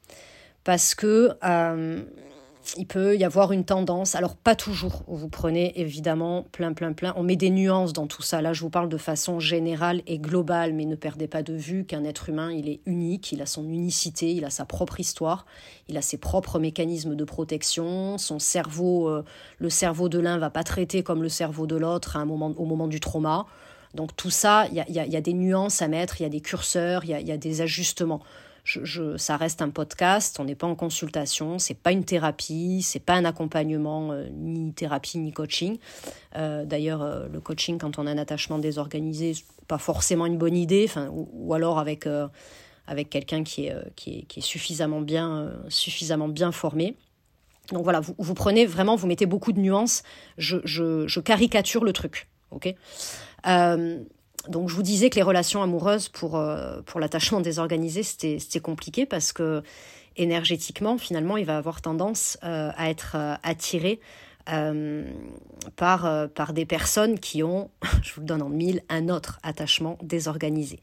Parce 0.63 0.95
que 0.95 1.37
il 2.77 2.85
peut 2.85 3.15
y 3.15 3.23
avoir 3.23 3.51
une 3.51 3.65
tendance, 3.65 4.15
alors 4.15 4.35
pas 4.35 4.55
toujours, 4.55 5.03
vous 5.07 5.29
prenez 5.29 5.79
évidemment 5.79 6.45
plein, 6.51 6.73
plein, 6.73 6.93
plein, 6.93 7.13
on 7.17 7.23
met 7.23 7.35
des 7.35 7.49
nuances 7.49 7.93
dans 7.93 8.07
tout 8.07 8.21
ça. 8.21 8.41
Là, 8.41 8.53
je 8.53 8.61
vous 8.61 8.69
parle 8.69 8.89
de 8.89 8.97
façon 8.97 9.39
générale 9.39 10.01
et 10.07 10.19
globale, 10.19 10.73
mais 10.73 10.85
ne 10.85 10.95
perdez 10.95 11.27
pas 11.27 11.43
de 11.43 11.53
vue 11.53 11.85
qu'un 11.85 12.03
être 12.03 12.29
humain, 12.29 12.51
il 12.51 12.69
est 12.69 12.81
unique, 12.85 13.31
il 13.31 13.41
a 13.41 13.45
son 13.45 13.67
unicité, 13.69 14.31
il 14.31 14.45
a 14.45 14.49
sa 14.49 14.65
propre 14.65 14.99
histoire, 14.99 15.45
il 15.87 15.97
a 15.97 16.01
ses 16.01 16.17
propres 16.17 16.59
mécanismes 16.59 17.15
de 17.15 17.23
protection, 17.23 18.17
son 18.17 18.39
cerveau, 18.39 19.09
euh, 19.09 19.23
le 19.59 19.69
cerveau 19.69 20.09
de 20.09 20.19
l'un 20.19 20.37
va 20.37 20.49
pas 20.49 20.63
traiter 20.63 21.03
comme 21.03 21.21
le 21.21 21.29
cerveau 21.29 21.67
de 21.67 21.75
l'autre 21.75 22.17
moment, 22.25 22.53
au 22.57 22.65
moment 22.65 22.87
du 22.87 22.99
trauma. 22.99 23.45
Donc 23.93 24.15
tout 24.15 24.29
ça, 24.29 24.67
il 24.71 24.83
y 24.89 25.15
a, 25.15 25.21
des 25.21 25.33
nuances 25.33 25.81
à 25.81 25.87
mettre, 25.87 26.19
il 26.19 26.23
y 26.23 26.25
a 26.25 26.29
des 26.29 26.41
curseurs, 26.41 27.05
il 27.05 27.11
y 27.11 27.31
a 27.31 27.37
des 27.37 27.61
ajustements 27.61 28.21
je, 28.65 29.15
ça 29.17 29.37
reste 29.37 29.61
un 29.61 29.69
podcast, 29.69 30.39
on 30.39 30.45
n'est 30.45 30.55
pas 30.55 30.65
en 30.65 30.75
consultation, 30.75 31.59
c'est 31.59 31.75
pas 31.75 31.91
une 31.91 32.03
thérapie, 32.03 32.81
c'est 32.81 32.99
pas 32.99 33.13
un 33.13 33.23
accompagnement, 33.23 34.11
euh, 34.11 34.27
ni 34.33 34.73
thérapie 34.73 35.19
ni 35.19 35.31
coaching. 35.31 35.77
Euh, 36.35 36.65
d'ailleurs, 36.65 37.03
euh, 37.03 37.27
le 37.31 37.39
coaching, 37.39 37.77
quand 37.77 37.99
on 37.99 38.07
a 38.07 38.11
un 38.11 38.17
attachement 38.17 38.57
désorganisé, 38.57 39.33
pas 39.67 39.77
forcément 39.77 40.25
une 40.25 40.39
bonne 40.39 40.57
idée, 40.57 40.89
ou, 41.11 41.53
alors 41.53 41.77
avec, 41.77 42.07
avec 42.87 43.09
quelqu'un 43.09 43.43
qui 43.43 43.67
est, 43.67 43.75
qui, 43.95 44.19
est, 44.19 44.21
qui 44.23 44.39
est 44.39 44.43
suffisamment 44.43 45.01
bien, 45.01 45.53
suffisamment 45.69 46.27
bien 46.27 46.51
formé. 46.51 46.95
Donc 47.71 47.83
voilà, 47.83 47.99
vous, 47.99 48.15
vous, 48.17 48.33
prenez 48.33 48.65
vraiment, 48.65 48.95
vous 48.95 49.07
mettez 49.07 49.25
beaucoup 49.25 49.53
de 49.53 49.59
nuances, 49.59 50.03
je, 50.37 50.57
je, 50.65 51.07
je 51.07 51.19
caricature 51.19 51.83
le 51.83 51.93
truc. 51.93 52.27
ok? 52.51 52.75
Donc 54.49 54.69
je 54.69 54.75
vous 54.75 54.83
disais 54.83 55.09
que 55.09 55.15
les 55.15 55.21
relations 55.21 55.61
amoureuses 55.61 56.09
pour, 56.09 56.35
euh, 56.35 56.81
pour 56.85 56.99
l'attachement 56.99 57.41
désorganisé, 57.41 58.03
c'était 58.03 58.59
compliqué 58.59 59.05
parce 59.05 59.33
que 59.33 59.63
énergétiquement, 60.17 60.97
finalement, 60.97 61.37
il 61.37 61.45
va 61.45 61.57
avoir 61.57 61.81
tendance 61.81 62.37
euh, 62.43 62.71
à 62.77 62.89
être 62.89 63.13
euh, 63.15 63.35
attiré 63.43 63.99
par, 65.75 66.29
par 66.35 66.53
des 66.53 66.65
personnes 66.67 67.17
qui 67.17 67.41
ont, 67.41 67.71
je 68.03 68.13
vous 68.13 68.21
le 68.21 68.27
donne 68.27 68.43
en 68.43 68.49
mille, 68.49 68.83
un 68.89 69.09
autre 69.09 69.39
attachement 69.41 69.97
désorganisé. 70.03 70.79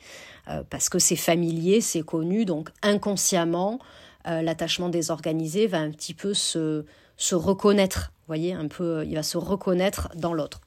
parce 0.68 0.88
que 0.88 0.98
c'est 0.98 1.14
familier, 1.14 1.80
c'est 1.80 2.02
connu, 2.02 2.44
donc 2.44 2.70
inconsciemment, 2.82 3.78
l'attachement 4.24 4.88
désorganisé 4.88 5.68
va 5.68 5.78
un 5.78 5.92
petit 5.92 6.12
peu 6.12 6.34
se, 6.34 6.84
se 7.16 7.36
reconnaître, 7.36 8.12
voyez, 8.26 8.52
un 8.52 8.66
peu, 8.66 9.04
il 9.06 9.14
va 9.14 9.22
se 9.22 9.38
reconnaître 9.38 10.08
dans 10.16 10.34
l'autre. 10.34 10.60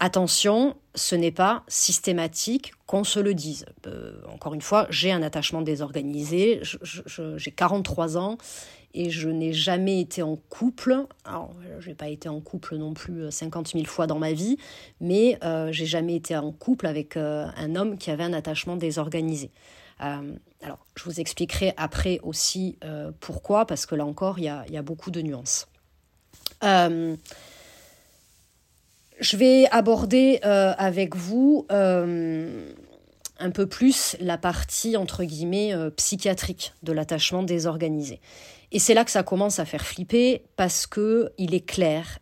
Attention, 0.00 0.76
ce 0.94 1.14
n'est 1.14 1.30
pas 1.30 1.62
systématique 1.68 2.72
qu'on 2.86 3.04
se 3.04 3.20
le 3.20 3.34
dise. 3.34 3.64
Euh, 3.86 4.20
encore 4.32 4.54
une 4.54 4.60
fois, 4.60 4.86
j'ai 4.90 5.12
un 5.12 5.22
attachement 5.22 5.62
désorganisé, 5.62 6.60
j'ai 6.62 7.50
43 7.52 8.18
ans 8.18 8.38
et 8.94 9.10
je 9.10 9.28
n'ai 9.28 9.52
jamais 9.52 10.00
été 10.00 10.22
en 10.22 10.36
couple. 10.36 11.04
Alors, 11.24 11.52
je 11.80 11.88
n'ai 11.88 11.94
pas 11.94 12.08
été 12.08 12.28
en 12.28 12.40
couple 12.40 12.76
non 12.76 12.94
plus 12.94 13.30
50 13.30 13.66
euh, 13.66 13.78
000 13.80 13.84
fois 13.86 14.06
dans 14.06 14.18
ma 14.18 14.32
vie, 14.32 14.56
mais 15.00 15.36
euh, 15.42 15.72
j'ai 15.72 15.86
jamais 15.86 16.14
été 16.14 16.36
en 16.36 16.52
couple 16.52 16.86
avec 16.86 17.16
euh, 17.16 17.46
un 17.56 17.74
homme 17.74 17.98
qui 17.98 18.10
avait 18.10 18.24
un 18.24 18.32
attachement 18.32 18.76
désorganisé. 18.76 19.50
alors, 19.98 20.86
je 20.96 21.04
vous 21.04 21.20
expliquerai 21.20 21.74
après 21.76 22.20
aussi 22.22 22.78
pourquoi, 23.20 23.66
parce 23.66 23.86
que 23.86 23.94
là 23.94 24.04
encore, 24.04 24.38
il 24.38 24.44
y 24.44 24.48
a, 24.48 24.82
beaucoup 24.82 25.10
de 25.10 25.22
nuances. 25.22 25.66
Je 29.24 29.36
vais 29.36 29.66
aborder 29.70 30.38
avec 30.42 31.16
vous 31.16 31.66
un 31.70 33.50
peu 33.50 33.66
plus 33.66 34.16
la 34.20 34.38
partie 34.38 34.96
entre 34.96 35.24
guillemets 35.24 35.72
psychiatrique 35.96 36.74
de 36.82 36.92
l'attachement 36.92 37.42
désorganisé. 37.42 38.20
Et 38.70 38.78
c'est 38.78 38.94
là 38.94 39.04
que 39.04 39.10
ça 39.10 39.22
commence 39.22 39.58
à 39.58 39.64
faire 39.64 39.84
flipper 39.84 40.42
parce 40.56 40.86
que 40.86 41.32
il 41.38 41.54
est 41.54 41.64
clair 41.64 42.18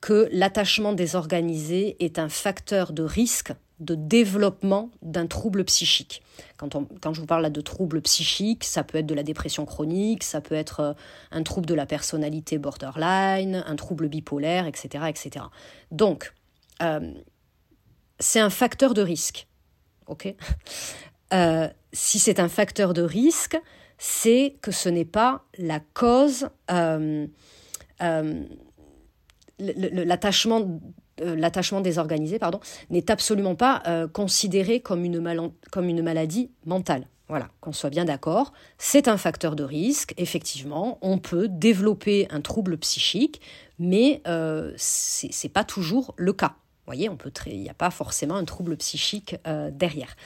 que 0.00 0.28
l'attachement 0.32 0.92
désorganisé 0.92 1.96
est 2.04 2.18
un 2.18 2.28
facteur 2.28 2.92
de 2.92 3.02
risque 3.02 3.52
de 3.80 3.94
développement 3.94 4.90
d'un 5.02 5.26
trouble 5.26 5.64
psychique. 5.64 6.22
Quand, 6.56 6.74
on, 6.74 6.86
quand 7.00 7.12
je 7.14 7.20
vous 7.20 7.26
parle 7.26 7.42
là 7.42 7.50
de 7.50 7.60
trouble 7.60 8.00
psychique, 8.02 8.64
ça 8.64 8.82
peut 8.82 8.98
être 8.98 9.06
de 9.06 9.14
la 9.14 9.22
dépression 9.22 9.64
chronique, 9.64 10.24
ça 10.24 10.40
peut 10.40 10.54
être 10.54 10.80
euh, 10.80 10.92
un 11.30 11.42
trouble 11.42 11.66
de 11.66 11.74
la 11.74 11.86
personnalité 11.86 12.58
borderline, 12.58 13.62
un 13.66 13.76
trouble 13.76 14.08
bipolaire, 14.08 14.66
etc. 14.66 15.04
etc. 15.08 15.44
Donc, 15.92 16.32
euh, 16.82 17.12
c'est 18.18 18.40
un 18.40 18.50
facteur 18.50 18.94
de 18.94 19.02
risque. 19.02 19.46
euh, 21.32 21.68
si 21.92 22.18
c'est 22.18 22.40
un 22.40 22.48
facteur 22.48 22.94
de 22.94 23.02
risque, 23.02 23.60
c'est 23.98 24.56
que 24.60 24.70
ce 24.70 24.88
n'est 24.88 25.04
pas 25.04 25.44
la 25.58 25.80
cause 25.80 26.48
l'attachement 29.58 30.80
euh, 31.20 31.36
l'attachement 31.36 31.80
désorganisé 31.80 32.38
pardon 32.38 32.60
n'est 32.90 33.10
absolument 33.10 33.54
pas 33.54 33.82
euh, 33.86 34.08
considéré 34.08 34.80
comme 34.80 35.04
une, 35.04 35.20
maladie 35.20 36.50
mentale. 36.66 37.06
Voilà, 37.28 37.48
qu'on 37.60 37.72
soit 37.72 37.90
bien 37.90 38.06
d'accord, 38.06 38.52
c'est 38.78 39.06
un 39.06 39.18
facteur 39.18 39.54
de 39.54 39.62
risque. 39.62 40.14
Effectivement, 40.16 40.98
on 41.02 41.18
peut 41.18 41.46
développer 41.48 42.26
un 42.30 42.40
trouble 42.40 42.78
psychique, 42.78 43.42
mais 43.78 44.22
euh, 44.26 44.72
ce 44.76 45.26
n'est 45.26 45.50
pas 45.50 45.64
toujours 45.64 46.14
le 46.16 46.32
cas. 46.32 46.54
Vous 46.86 46.94
voyez, 46.94 47.10
il 47.46 47.60
n'y 47.60 47.68
a 47.68 47.74
pas 47.74 47.90
forcément 47.90 48.36
un 48.36 48.46
trouble 48.46 48.78
psychique 48.78 49.36
derrière. 49.72 50.16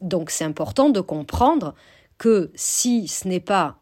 donc, 0.00 0.30
c'est 0.30 0.44
important 0.44 0.88
de 0.88 1.00
comprendre 1.00 1.74
que 2.16 2.50
si 2.54 3.08
ce 3.08 3.28
n'est 3.28 3.38
pas 3.38 3.78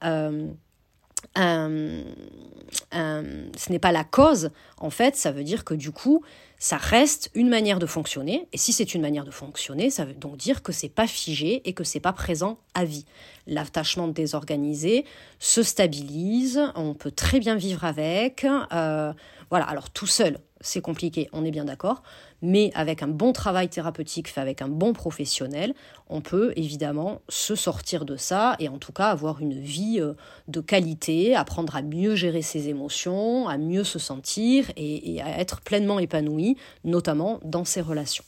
ce 2.93 3.71
n'est 3.71 3.79
pas 3.79 3.93
la 3.93 4.05
cause, 4.05 4.51
en 4.79 4.91
fait, 4.91 5.17
ça 5.17 5.33
veut 5.33 5.45
dire 5.45 5.65
que 5.65 5.75
du 5.75 5.91
coup, 5.91 6.23
ça 6.59 6.77
reste 6.77 7.31
une 7.35 7.49
manière 7.49 7.79
de 7.79 7.87
fonctionner. 7.87 8.49
Et 8.53 8.59
si 8.59 8.73
c'est 8.73 8.95
une 8.95 9.03
manière 9.03 9.25
de 9.25 9.31
fonctionner, 9.31 9.91
ça 9.91 10.05
veut 10.05 10.15
donc 10.15 10.37
dire 10.37 10.63
que 10.63 10.73
c'est 10.73 10.89
pas 10.89 11.07
figé 11.07 11.63
et 11.69 11.73
que 11.73 11.85
c'est 11.85 12.01
pas 12.01 12.13
présent 12.13 12.59
à 12.75 12.85
vie. 12.85 13.05
L'attachement 13.47 14.09
désorganisé 14.09 15.05
se 15.39 15.63
stabilise, 15.63 16.61
on 16.75 16.95
peut 16.95 17.11
très 17.11 17.41
bien 17.41 17.57
vivre 17.57 17.85
avec. 17.85 18.47
Euh, 18.73 19.13
voilà, 19.51 19.67
alors 19.67 19.91
tout 19.91 20.07
seul, 20.07 20.39
c'est 20.61 20.81
compliqué, 20.81 21.29
on 21.33 21.45
est 21.45 21.51
bien 21.51 21.65
d'accord, 21.65 22.03
mais 22.43 22.71
avec 22.75 23.03
un 23.03 23.09
bon 23.09 23.33
travail 23.33 23.69
thérapeutique 23.69 24.29
fait 24.29 24.41
avec 24.41 24.63
un 24.63 24.69
bon 24.69 24.93
professionnel, 24.93 25.75
on 26.09 26.21
peut 26.21 26.53
évidemment 26.57 27.21
se 27.29 27.55
sortir 27.55 28.05
de 28.05 28.17
ça 28.17 28.57
et 28.59 28.69
en 28.69 28.79
tout 28.79 28.93
cas 28.93 29.09
avoir 29.09 29.41
une 29.41 29.59
vie 29.59 30.01
euh, 30.01 30.15
de 30.49 30.61
qualité, 30.61 31.35
apprendre 31.35 31.77
à 31.77 31.83
mieux 31.83 32.15
gérer 32.15 32.43
ses 32.43 32.69
émotions, 32.69 33.49
à 33.49 33.59
mieux 33.59 33.85
se 33.85 33.99
sentir 33.99 34.71
et, 34.77 35.21
à 35.23 35.41
être 35.41 35.61
pleinement 35.61 35.99
épanoui, 35.99 36.46
notamment 36.85 37.41
dans 37.43 37.65
ses 37.65 37.81
relations. 37.81 38.25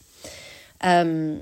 Euh, 0.84 1.38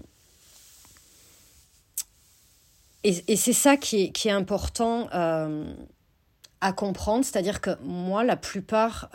et, 3.05 3.37
c'est 3.37 3.53
ça 3.53 3.77
qui 3.77 4.13
est, 4.13 4.31
important 4.31 5.09
euh, 5.15 5.65
à 6.61 6.73
comprendre, 6.73 7.25
c'est-à-dire 7.25 7.61
que 7.61 7.71
moi, 7.85 8.25
la 8.25 8.37
plupart 8.37 9.09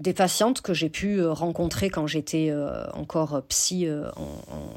des 0.00 0.14
patientes 0.14 0.62
que 0.62 0.72
j'ai 0.72 0.88
pu 0.88 1.20
euh, 1.20 1.32
rencontrer 1.32 1.90
quand 1.90 2.06
j'étais 2.06 2.48
euh, 2.50 2.90
encore 2.92 3.42
psy 3.48 3.86
euh, 3.86 4.10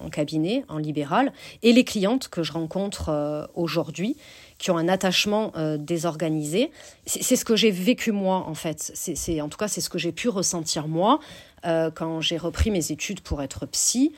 en, 0.03 0.09
cabinet, 0.09 0.65
en 0.67 0.77
libéral, 0.77 1.31
et 1.63 1.71
les 1.71 1.85
clientes 1.85 2.27
que 2.27 2.43
je 2.43 2.51
rencontre 2.51 3.49
aujourd'hui 3.55 4.17
qui 4.59 4.69
ont 4.69 4.77
un 4.77 4.87
attachement 4.87 5.51
désorganisé. 5.79 6.69
C'est 7.05 7.35
ce 7.35 7.43
que 7.43 7.55
j'ai 7.55 7.71
vécu 7.71 8.11
moi 8.11 8.45
en 8.47 8.53
fait. 8.53 8.91
C'est 8.93 9.41
en 9.41 9.49
tout 9.49 9.57
cas 9.57 9.67
c'est 9.67 9.81
ce 9.81 9.89
que 9.89 9.97
j'ai 9.97 10.11
pu 10.11 10.29
ressentir 10.29 10.87
moi 10.87 11.19
quand 11.63 12.21
j'ai 12.21 12.37
repris 12.37 12.71
mes 12.71 12.91
études 12.91 13.21
pour 13.21 13.41
être 13.41 13.65
psy. 13.67 14.13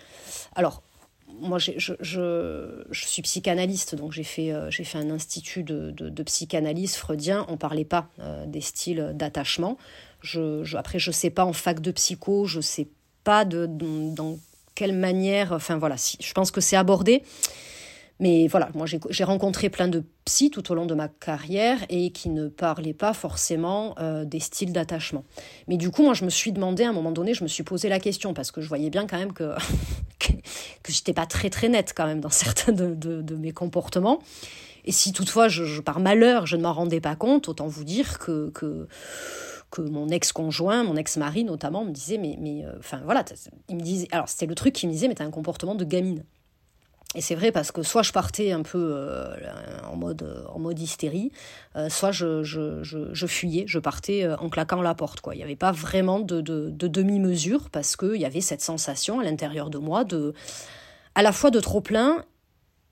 Alors 0.55 0.81
moi, 1.41 1.59
je, 1.59 2.83
suis 2.91 3.21
psychanalyste, 3.21 3.95
donc 3.95 4.13
j'ai 4.13 4.23
fait, 4.23 4.53
j'ai 4.69 4.83
fait 4.83 4.97
un 4.97 5.09
institut 5.09 5.63
de, 5.63 6.23
psychanalyse 6.23 6.95
freudien. 6.95 7.45
On 7.49 7.53
ne 7.53 7.57
parlait 7.57 7.85
pas 7.85 8.07
des 8.47 8.61
styles 8.61 9.11
d'attachement. 9.13 9.77
Après, 10.75 10.99
je 10.99 11.11
sais 11.11 11.29
pas 11.29 11.45
en 11.45 11.53
fac 11.53 11.81
de 11.81 11.91
psycho, 11.91 12.45
je 12.45 12.61
sais 12.61 12.87
pas 13.23 13.45
de, 13.45 13.67
dans 13.67 14.37
quelle 14.75 14.93
manière. 14.93 15.51
Enfin 15.51 15.77
voilà, 15.77 15.95
je 15.97 16.33
pense 16.33 16.51
que 16.51 16.61
c'est 16.61 16.77
abordé. 16.77 17.23
Mais 18.19 18.47
voilà, 18.47 18.69
moi 18.73 18.85
j'ai 18.85 19.23
rencontré 19.25 19.69
plein 19.69 19.89
de 19.89 20.03
psy 20.23 20.49
tout 20.49 20.71
au 20.71 20.75
long 20.75 20.85
de 20.85 20.95
ma 20.95 21.09
carrière 21.09 21.79
et 21.89 22.11
qui 22.11 22.29
ne 22.29 22.47
parlaient 22.47 22.93
pas 22.93 23.13
forcément 23.13 23.93
euh, 23.99 24.23
des 24.23 24.39
styles 24.39 24.71
d'attachement. 24.71 25.25
Mais 25.67 25.75
du 25.75 25.91
coup, 25.91 26.03
moi 26.03 26.13
je 26.13 26.23
me 26.23 26.29
suis 26.29 26.53
demandé 26.53 26.83
à 26.83 26.89
un 26.89 26.93
moment 26.93 27.11
donné, 27.11 27.33
je 27.33 27.43
me 27.43 27.49
suis 27.49 27.63
posé 27.63 27.89
la 27.89 27.99
question 27.99 28.33
parce 28.33 28.51
que 28.51 28.61
je 28.61 28.69
voyais 28.69 28.89
bien 28.89 29.05
quand 29.05 29.17
même 29.17 29.33
que, 29.33 29.53
que, 30.19 30.31
j'étais 30.87 31.13
pas 31.13 31.25
très 31.25 31.49
très 31.49 31.67
nette 31.67 31.93
quand 31.95 32.05
même 32.05 32.21
dans 32.21 32.29
certains 32.29 32.71
de, 32.71 32.93
de, 32.93 33.35
mes 33.35 33.51
comportements. 33.51 34.19
Et 34.85 34.91
si 34.91 35.11
toutefois, 35.11 35.47
par 35.83 35.99
malheur, 35.99 36.45
je 36.45 36.55
ne 36.55 36.61
m'en 36.61 36.73
rendais 36.73 37.01
pas 37.01 37.15
compte, 37.15 37.49
autant 37.49 37.67
vous 37.67 37.83
dire 37.83 38.19
que, 38.19 38.49
que 38.51 38.87
que 39.71 39.81
mon 39.81 40.07
ex-conjoint, 40.07 40.83
mon 40.83 40.95
ex-mari 40.95 41.43
notamment, 41.43 41.83
me 41.83 41.91
disait, 41.91 42.17
mais, 42.17 42.37
mais 42.39 42.63
euh, 42.63 42.75
enfin 42.79 43.01
voilà, 43.03 43.25
il 43.67 43.75
me 43.75 43.81
disait, 43.81 44.07
alors 44.11 44.29
c'était 44.29 44.45
le 44.45 44.55
truc 44.55 44.73
qui 44.73 44.87
me 44.87 44.91
disait, 44.91 45.07
mais 45.07 45.15
t'as 45.15 45.25
un 45.25 45.31
comportement 45.31 45.75
de 45.75 45.83
gamine. 45.83 46.23
Et 47.15 47.21
c'est 47.21 47.35
vrai 47.35 47.51
parce 47.51 47.71
que 47.71 47.81
soit 47.81 48.03
je 48.03 48.11
partais 48.11 48.51
un 48.51 48.61
peu 48.61 48.77
euh, 48.93 49.35
en, 49.89 49.95
mode, 49.95 50.45
en 50.53 50.59
mode 50.59 50.77
hystérie, 50.79 51.31
euh, 51.75 51.89
soit 51.89 52.11
je, 52.11 52.43
je, 52.43 52.83
je, 52.83 53.25
fuyais, 53.25 53.65
je 53.67 53.79
partais 53.79 54.27
en 54.39 54.49
claquant 54.49 54.81
la 54.81 54.93
porte. 54.93 55.21
Quoi. 55.21 55.33
Il 55.33 55.37
n'y 55.37 55.43
avait 55.43 55.55
pas 55.55 55.71
vraiment 55.71 56.19
de, 56.19 56.41
de, 56.41 56.69
de 56.69 56.87
demi-mesure 56.87 57.69
parce 57.69 57.95
qu'il 57.95 58.17
y 58.17 58.25
avait 58.25 58.41
cette 58.41 58.61
sensation 58.61 59.19
à 59.19 59.23
l'intérieur 59.23 59.69
de 59.69 59.77
moi 59.77 60.03
de, 60.03 60.33
à 61.15 61.23
la 61.23 61.31
fois 61.31 61.51
de 61.51 61.59
trop 61.59 61.81
plein 61.81 62.25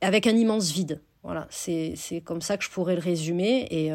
avec 0.02 0.26
un 0.28 0.36
immense 0.36 0.72
vide. 0.72 1.02
Voilà, 1.24 1.48
c'est 1.50 1.96
comme 2.26 2.42
ça 2.42 2.58
que 2.58 2.66
je 2.66 2.70
pourrais 2.70 2.96
le 2.96 3.02
résumer. 3.02 3.68
Et, 3.72 3.94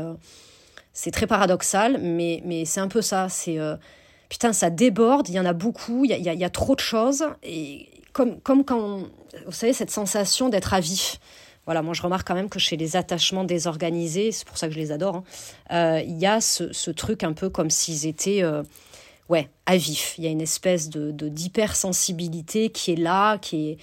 c'est 1.01 1.13
très 1.13 1.29
paradoxal, 1.29 2.01
mais, 2.03 2.43
mais 2.45 2.65
c'est 2.65 2.81
un 2.81 2.89
peu 2.89 3.03
ça. 3.03 3.29
C'est 3.29 3.61
euh, 3.61 3.77
putain, 4.29 4.53
ça 4.53 4.69
déborde, 4.69 5.29
il 5.29 5.35
y 5.37 5.39
en 5.39 5.45
a 5.45 5.53
beaucoup, 5.53 6.05
il 6.05 6.11
y 6.11 6.29
a, 6.29 6.35
y 6.35 6.45
a, 6.45 6.51
trop 6.51 6.75
de 6.75 6.81
choses. 6.81 7.25
Et 7.45 7.89
comme, 8.19 8.41
comme 8.41 8.65
quand, 8.65 9.03
vous 9.47 9.53
savez, 9.53 9.73
cette 9.73 9.93
sensation 9.93 10.49
d'être 10.49 10.75
à 10.75 10.81
vif. 10.81 11.21
Voilà, 11.67 11.83
moi 11.83 11.95
je 11.95 12.03
remarque 12.03 12.27
quand 12.27 12.35
même 12.35 12.49
que 12.49 12.59
chez 12.59 12.77
les 12.77 12.97
attachements 12.97 13.45
désorganisés, 13.45 14.33
c'est 14.33 14.45
pour 14.45 14.59
ça 14.59 14.67
que 14.67 14.75
je 14.75 14.79
les 14.81 14.91
adore, 14.91 15.17
hein, 15.17 15.25
euh, 15.71 16.03
il 16.05 16.19
y 16.19 16.27
a 16.27 16.41
ce, 16.41 16.91
truc 16.91 17.23
un 17.23 17.33
peu 17.33 17.49
comme 17.49 17.71
s'ils 17.71 18.09
étaient 18.09 18.43
euh, 18.43 18.65
ouais, 19.29 19.49
à 19.67 19.77
vif. 19.77 20.17
Il 20.19 20.25
y 20.25 20.27
a 20.27 20.31
une 20.31 20.41
espèce 20.41 20.89
de 20.89 21.13
d'hypersensibilité 21.29 22.71
qui 22.71 22.91
est 22.93 22.97
là, 22.97 23.39
qui 23.39 23.69
est 23.69 23.79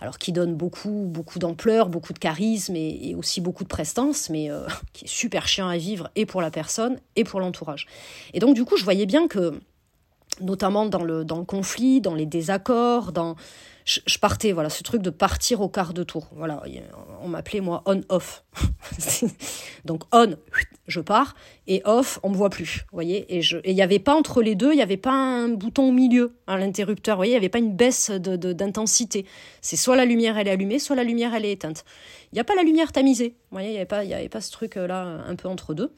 alors 0.00 0.18
qui 0.18 0.32
donne 0.32 0.54
beaucoup, 0.54 1.06
beaucoup 1.08 1.38
d'ampleur, 1.38 1.88
beaucoup 1.88 2.12
de 2.12 2.18
charisme 2.18 2.76
et, 2.76 3.14
aussi 3.16 3.40
beaucoup 3.40 3.64
de 3.64 3.68
prestance, 3.68 4.28
mais 4.28 4.50
euh, 4.50 4.66
qui 4.92 5.06
est 5.06 5.08
super 5.08 5.48
chiant 5.48 5.68
à 5.68 5.78
vivre 5.78 6.10
et 6.14 6.26
pour 6.26 6.42
la 6.42 6.50
personne 6.50 7.00
et 7.16 7.24
pour 7.24 7.40
l'entourage. 7.40 7.86
Et 8.34 8.38
donc 8.38 8.54
du 8.54 8.66
coup, 8.66 8.76
je 8.76 8.84
voyais 8.84 9.06
bien 9.06 9.28
que, 9.28 9.58
notamment 10.40 10.86
dans 10.86 11.02
le, 11.02 11.24
dans 11.24 11.38
le 11.38 11.44
conflit, 11.44 12.00
dans 12.00 12.14
les 12.14 12.26
désaccords, 12.26 13.12
dans 13.12 13.36
je, 13.88 14.18
partais, 14.18 14.52
voilà, 14.52 14.68
ce 14.68 14.82
truc 14.82 15.00
de 15.00 15.08
partir 15.08 15.62
au 15.62 15.68
quart 15.68 15.94
de 15.94 16.02
tour. 16.02 16.28
Voilà, 16.32 16.62
on 17.22 17.28
m'appelait 17.28 17.60
moi 17.60 17.82
on-off. 17.86 18.44
Donc 19.86 20.02
on, 20.12 20.36
je 20.86 21.00
pars, 21.00 21.34
et 21.66 21.80
off, 21.86 22.20
on 22.22 22.28
me 22.28 22.36
voit 22.36 22.50
plus. 22.50 22.84
Vous 22.90 22.96
voyez, 22.96 23.24
et 23.34 23.40
il 23.64 23.74
n'y 23.74 23.80
avait 23.80 23.98
pas 23.98 24.14
entre 24.14 24.42
les 24.42 24.54
deux, 24.54 24.72
il 24.72 24.76
n'y 24.76 24.82
avait 24.82 24.98
pas 24.98 25.12
un 25.12 25.48
bouton 25.48 25.88
au 25.88 25.92
milieu, 25.92 26.36
à 26.46 26.58
l'interrupteur. 26.58 27.16
Vous 27.16 27.20
voyez, 27.20 27.32
il 27.32 27.36
n'y 27.36 27.38
avait 27.38 27.48
pas 27.48 27.60
une 27.60 27.74
baisse 27.74 28.10
d'intensité. 28.10 29.22
De, 29.22 29.28
C'est 29.62 29.76
soit 29.76 29.96
la 29.96 30.04
lumière 30.04 30.36
elle 30.36 30.48
est 30.48 30.52
allumée, 30.52 30.78
soit 30.78 30.96
la 30.96 31.04
lumière 31.04 31.34
elle 31.34 31.46
est 31.46 31.52
éteinte. 31.52 31.86
Il 32.32 32.34
n'y 32.34 32.40
a 32.40 32.44
pas 32.44 32.54
la 32.54 32.64
lumière 32.64 32.92
tamisée. 32.92 33.36
Vous 33.50 33.54
voyez, 33.54 33.68
il 33.68 33.72
n'y 33.72 33.78
avait 33.78 33.86
pas, 33.86 34.00
avait 34.00 34.28
pas 34.28 34.42
ce 34.42 34.50
truc 34.50 34.74
là 34.74 35.22
un 35.26 35.34
peu 35.34 35.48
entre 35.48 35.72
deux. 35.72 35.94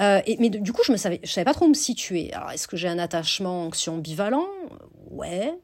Euh, 0.00 0.20
et, 0.26 0.36
mais 0.38 0.50
du 0.50 0.72
coup, 0.72 0.82
je 0.84 0.92
ne 0.92 0.98
savais, 0.98 1.20
savais 1.24 1.46
pas 1.46 1.54
trop 1.54 1.64
où 1.64 1.68
me 1.68 1.74
situer. 1.74 2.30
Alors, 2.34 2.50
est-ce 2.50 2.68
que 2.68 2.76
j'ai 2.76 2.88
un 2.88 2.98
attachement 2.98 3.64
anxieux 3.64 3.92
ambivalent? 3.92 4.46
Ouais, 5.10 5.54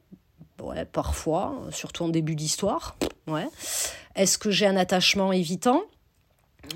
Ouais, 0.62 0.84
parfois, 0.84 1.54
surtout 1.70 2.04
en 2.04 2.08
début 2.08 2.34
d'histoire. 2.34 2.96
Ouais. 3.26 3.46
Est-ce 4.16 4.38
que 4.38 4.50
j'ai 4.50 4.66
un 4.66 4.76
attachement 4.76 5.32
évitant? 5.32 5.82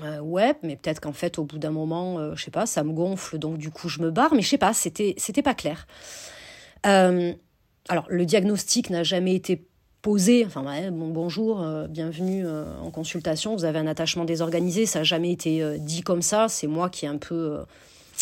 Euh, 0.01 0.19
ouais, 0.19 0.53
mais 0.63 0.75
peut-être 0.75 0.99
qu'en 0.99 1.13
fait, 1.13 1.37
au 1.37 1.43
bout 1.43 1.57
d'un 1.57 1.71
moment, 1.71 2.17
euh, 2.17 2.35
je 2.35 2.43
sais 2.43 2.51
pas, 2.51 2.65
ça 2.65 2.83
me 2.83 2.93
gonfle, 2.93 3.37
donc 3.37 3.57
du 3.57 3.69
coup, 3.69 3.89
je 3.89 4.01
me 4.01 4.11
barre, 4.11 4.33
mais 4.33 4.41
je 4.41 4.49
sais 4.49 4.57
pas, 4.57 4.73
c'était, 4.73 5.13
c'était 5.17 5.43
pas 5.43 5.53
clair. 5.53 5.87
Euh, 6.85 7.33
alors, 7.89 8.05
le 8.09 8.25
diagnostic 8.25 8.89
n'a 8.89 9.03
jamais 9.03 9.35
été 9.35 9.67
posé. 10.01 10.45
Enfin, 10.45 10.65
ouais, 10.65 10.89
bon, 10.89 11.09
bonjour, 11.09 11.65
bienvenue 11.89 12.45
en 12.47 12.91
consultation. 12.91 13.55
Vous 13.55 13.65
avez 13.65 13.79
un 13.79 13.87
attachement 13.87 14.25
désorganisé, 14.25 14.85
ça 14.85 14.99
n'a 14.99 15.03
jamais 15.03 15.31
été 15.31 15.77
dit 15.79 16.01
comme 16.01 16.21
ça. 16.21 16.47
C'est 16.49 16.67
moi 16.67 16.89
qui 16.89 17.05
ai 17.05 17.09
un 17.09 17.17
peu 17.17 17.59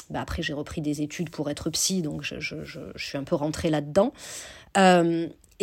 bah, 0.09 0.21
après, 0.21 0.41
j'ai 0.41 0.53
repris 0.53 0.81
des 0.81 1.01
études 1.01 1.29
pour 1.29 1.49
être 1.49 1.69
psy, 1.71 2.01
donc 2.01 2.23
je, 2.23 2.39
je, 2.39 2.63
je, 2.63 2.79
suis 2.97 3.17
un 3.17 3.23
peu 3.23 3.35
rentrée 3.35 3.69
là-dedans. 3.69 4.13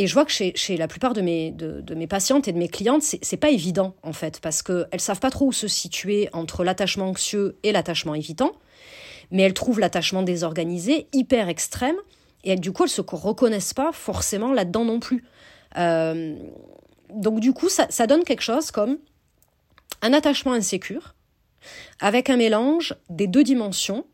Et 0.00 0.06
je 0.06 0.14
vois 0.14 0.24
que 0.24 0.30
chez, 0.30 0.76
la 0.76 0.86
plupart 0.86 1.12
de 1.12 1.20
mes, 1.20 1.50
de, 1.50 1.94
mes 1.96 2.06
patientes 2.06 2.46
et 2.46 2.52
de 2.52 2.58
mes 2.58 2.68
clientes, 2.68 3.02
c'est 3.02 3.36
pas 3.36 3.50
évident, 3.50 3.96
en 4.04 4.12
fait, 4.12 4.38
parce 4.40 4.62
qu'elles 4.62 5.00
savent 5.00 5.18
pas 5.18 5.30
trop 5.30 5.46
où 5.46 5.52
se 5.52 5.66
situer 5.66 6.28
entre 6.32 6.62
l'attachement 6.62 7.08
anxieux 7.08 7.58
et 7.64 7.72
l'attachement 7.72 8.14
évitant, 8.14 8.52
mais 9.32 9.42
elles 9.42 9.54
trouvent 9.54 9.80
l'attachement 9.80 10.22
désorganisé 10.22 11.08
hyper 11.12 11.48
extrême, 11.48 11.96
et 12.44 12.54
du 12.54 12.70
coup, 12.70 12.84
elles 12.84 12.90
se 12.90 13.00
reconnaissent 13.00 13.74
pas 13.74 13.90
forcément 13.90 14.52
là-dedans 14.52 14.84
non 14.84 15.00
plus. 15.00 15.24
Euh, 15.76 16.36
donc, 17.10 17.40
du 17.40 17.52
coup, 17.52 17.68
ça, 17.68 17.88
ça 17.90 18.06
donne 18.06 18.22
quelque 18.22 18.42
chose 18.42 18.70
comme 18.70 18.98
un 20.00 20.12
attachement 20.12 20.52
insécure, 20.52 21.16
avec 21.98 22.30
un 22.30 22.36
mélange 22.36 22.94
des 23.10 23.26
deux 23.26 23.42
dimensions, 23.42 24.04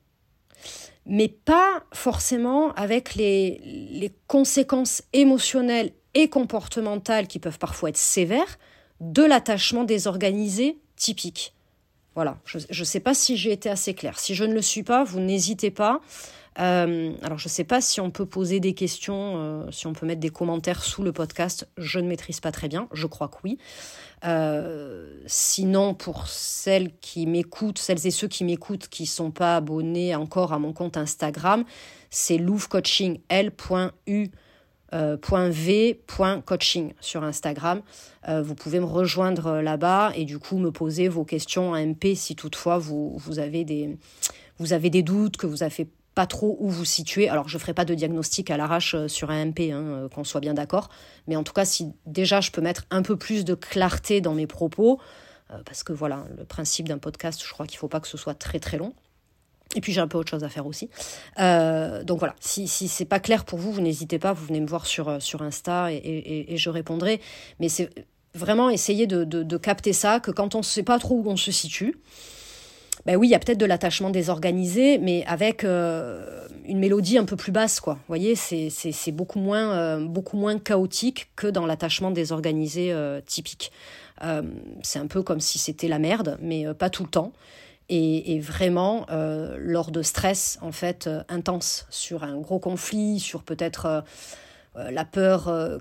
mais 1.07 1.29
pas 1.29 1.85
forcément 1.93 2.73
avec 2.75 3.15
les, 3.15 3.61
les 3.91 4.13
conséquences 4.27 5.03
émotionnelles 5.13 5.93
et 6.15 6.29
comportementales 6.29 7.27
qui 7.27 7.39
peuvent 7.39 7.59
parfois 7.59 7.91
être 7.91 7.97
sévères 7.97 8.59
de 9.01 9.23
l'attachement 9.23 9.85
désorganisé 9.85 10.79
typique. 10.97 11.55
Voilà, 12.15 12.39
je 12.45 12.59
ne 12.59 12.85
sais 12.85 13.01
pas 13.01 13.13
si 13.13 13.37
j'ai 13.37 13.51
été 13.51 13.69
assez 13.69 13.93
claire. 13.93 14.21
Si 14.21 14.37
je 14.37 14.45
ne 14.45 14.55
le 14.55 14.63
suis 14.63 14.85
pas, 14.85 15.03
vous 15.03 15.19
n'hésitez 15.19 15.73
pas 15.73 16.01
euh, 16.59 17.13
alors, 17.23 17.39
je 17.39 17.47
ne 17.47 17.51
sais 17.51 17.65
pas 17.65 17.81
si 17.81 18.01
on 18.01 18.11
peut 18.11 18.27
poser 18.27 18.61
des 18.61 18.75
questions, 18.75 19.35
euh, 19.37 19.71
si 19.71 19.87
on 19.87 19.93
peut 19.93 20.07
mettre 20.07 20.21
des 20.21 20.31
commentaires 20.31 20.83
sous 20.85 21.03
le 21.03 21.13
podcast. 21.13 21.69
Je 21.77 21.99
ne 21.99 22.07
maîtrise 22.07 22.41
pas 22.41 22.53
très 22.53 22.69
bien. 22.69 22.89
Je 22.93 23.07
crois 23.07 23.29
que 23.29 23.37
oui. 23.45 23.59
Euh, 24.25 25.21
sinon, 25.27 25.95
pour 25.95 26.29
celles 26.29 26.97
qui 27.01 27.27
m'écoutent, 27.27 27.79
celles 27.79 28.07
et 28.07 28.11
ceux 28.11 28.29
qui 28.29 28.45
m'écoutent 28.45 28.89
qui 28.89 29.03
ne 29.03 29.09
sont 29.09 29.31
pas 29.31 29.57
abonnés 29.57 30.15
encore 30.15 30.53
à 30.53 30.59
mon 30.59 30.73
compte 30.73 30.97
Instagram, 30.97 31.65
c'est 32.11 32.39
louvcoaching, 32.39 33.19
sur 37.01 37.25
Instagram. 37.25 37.83
vous 38.29 38.55
pouvez 38.55 38.79
me 38.79 38.85
rejoindre 38.85 39.61
là-bas 39.61 40.13
et 40.15 40.25
du 40.25 40.39
coup 40.39 40.59
me 40.59 40.71
poser 40.71 41.09
vos 41.09 41.25
questions 41.25 41.73
en 41.73 41.87
MP 41.87 42.15
si 42.15 42.37
toutefois 42.37 42.79
vous, 42.79 43.19
vous, 43.19 43.41
avez, 43.41 43.65
des, 43.65 43.99
vous 44.59 44.73
avez 44.73 44.91
des 44.91 45.03
doutes, 45.03 45.37
que 45.37 45.49
vous 45.49 45.65
avez 45.65 45.89
pas 46.15 46.27
trop 46.27 46.57
où 46.61 46.69
vous 46.69 46.85
situez. 46.85 47.29
Alors, 47.29 47.49
je 47.49 47.57
ne 47.57 47.61
ferai 47.61 47.75
pas 47.75 47.85
de 47.85 47.95
diagnostic 47.95 48.51
à 48.51 48.57
l'arrache 48.57 48.95
euh, 48.95 49.09
sur 49.09 49.31
un 49.31 49.47
MP, 49.47 49.73
hein, 49.73 49.83
euh, 49.83 50.09
qu'on 50.09 50.25
soit 50.25 50.41
bien 50.41 50.55
d'accord. 50.55 50.89
Mais 51.27 51.37
en 51.37 51.43
tout 51.43 51.53
cas, 51.53 51.65
si 51.65 51.93
déjà 52.07 52.41
je 52.41 52.51
peux 52.51 52.61
mettre 52.61 52.85
un 52.91 53.03
peu 53.03 53.17
plus 53.17 53.45
de 53.45 53.55
clarté 53.55 54.21
dans 54.21 54.35
mes 54.35 54.47
propos, 54.47 55.01
euh, 55.51 55.59
parce 55.65 55.83
que 55.83 55.93
voilà, 55.93 56.25
le 56.37 56.45
principe 56.45 56.89
d'un 56.89 56.99
podcast, 56.99 57.43
je 57.45 57.53
crois 57.53 57.67
qu'il 57.67 57.77
ne 57.77 57.81
faut 57.81 57.89
pas 57.89 58.01
que 58.01 58.09
ce 58.09 58.17
soit 58.17 58.35
très 58.35 58.61
très 58.61 58.79
long. 58.79 58.95
Et 59.77 59.81
puis 59.81 59.93
j'ai 59.93 60.01
un 60.01 60.07
peu 60.07 60.19
autre 60.19 60.31
chose 60.31 60.45
à 60.45 60.49
faire 60.49 60.67
aussi. 60.67 60.89
donc 61.39 62.19
voilà, 62.19 62.37
si, 62.39 62.69
si 62.69 62.87
c'est 62.87 63.07
pas 63.07 63.19
clair 63.19 63.45
pour 63.45 63.59
vous, 63.59 63.73
vous 63.73 63.81
n'hésitez 63.81 64.21
pas, 64.21 64.33
vous 64.33 64.47
venez 64.47 64.61
me 64.61 64.69
voir 64.69 64.87
sur, 64.87 65.21
sur 65.21 65.43
Insta 65.43 65.91
et, 65.91 66.47
et, 66.49 66.57
je 66.57 66.71
répondrai. 66.71 67.21
Mais 67.59 67.69
c'est 67.69 67.91
vraiment 68.35 68.71
essayer 68.71 69.09
de, 69.09 69.25
de, 69.25 69.43
de, 69.43 69.57
capter 69.57 69.93
ça, 69.93 70.21
que 70.21 70.31
quand 70.31 70.55
on 70.55 70.59
ne 70.59 70.65
sait 70.65 70.85
pas 70.85 71.01
trop 71.01 71.17
où 71.17 71.29
on 71.29 71.37
se 71.37 71.51
situe, 71.51 71.97
ben 73.07 73.17
oui, 73.17 73.29
il 73.29 73.31
y 73.31 73.35
a 73.35 73.39
peut-être 73.39 73.59
de 73.59 73.67
l'attachement 73.67 74.11
désorganisé, 74.11 74.99
mais 74.99 75.25
avec 75.27 75.65
euh, 75.65 76.47
une 76.65 76.79
mélodie 76.79 77.19
un 77.19 77.25
peu 77.25 77.37
plus 77.37 77.53
basse, 77.53 77.81
quoi. 77.81 77.95
Vous 77.95 78.09
voyez, 78.09 78.35
c'est 78.35 79.13
beaucoup 79.13 79.39
moins, 79.39 79.73
euh, 79.73 80.01
beaucoup 80.01 80.39
moins 80.39 80.59
chaotique 80.59 81.29
que 81.37 81.47
dans 81.47 81.67
l'attachement 81.67 82.11
désorganisé 82.11 82.93
euh, 82.93 83.21
typique. 83.25 83.73
c'est 84.83 84.99
un 84.99 85.07
peu 85.07 85.23
comme 85.23 85.41
si 85.41 85.59
c'était 85.59 85.89
la 85.89 85.99
merde, 85.99 86.39
mais 86.41 86.73
pas 86.73 86.89
tout 86.89 87.03
le 87.03 87.11
temps. 87.11 87.33
Et, 87.91 88.35
et 88.35 88.41
vraiment, 88.41 89.07
lors 89.59 89.91
de 89.91 90.01
stress, 90.01 90.59
en 90.63 90.73
fait, 90.73 91.11
intense, 91.29 91.87
sur 91.91 92.25
un 92.25 92.39
gros 92.39 92.59
conflit, 92.59 93.21
sur 93.21 93.43
peut-être 93.43 94.03
la 94.77 95.05
peur 95.05 95.49
euh, 95.49 95.79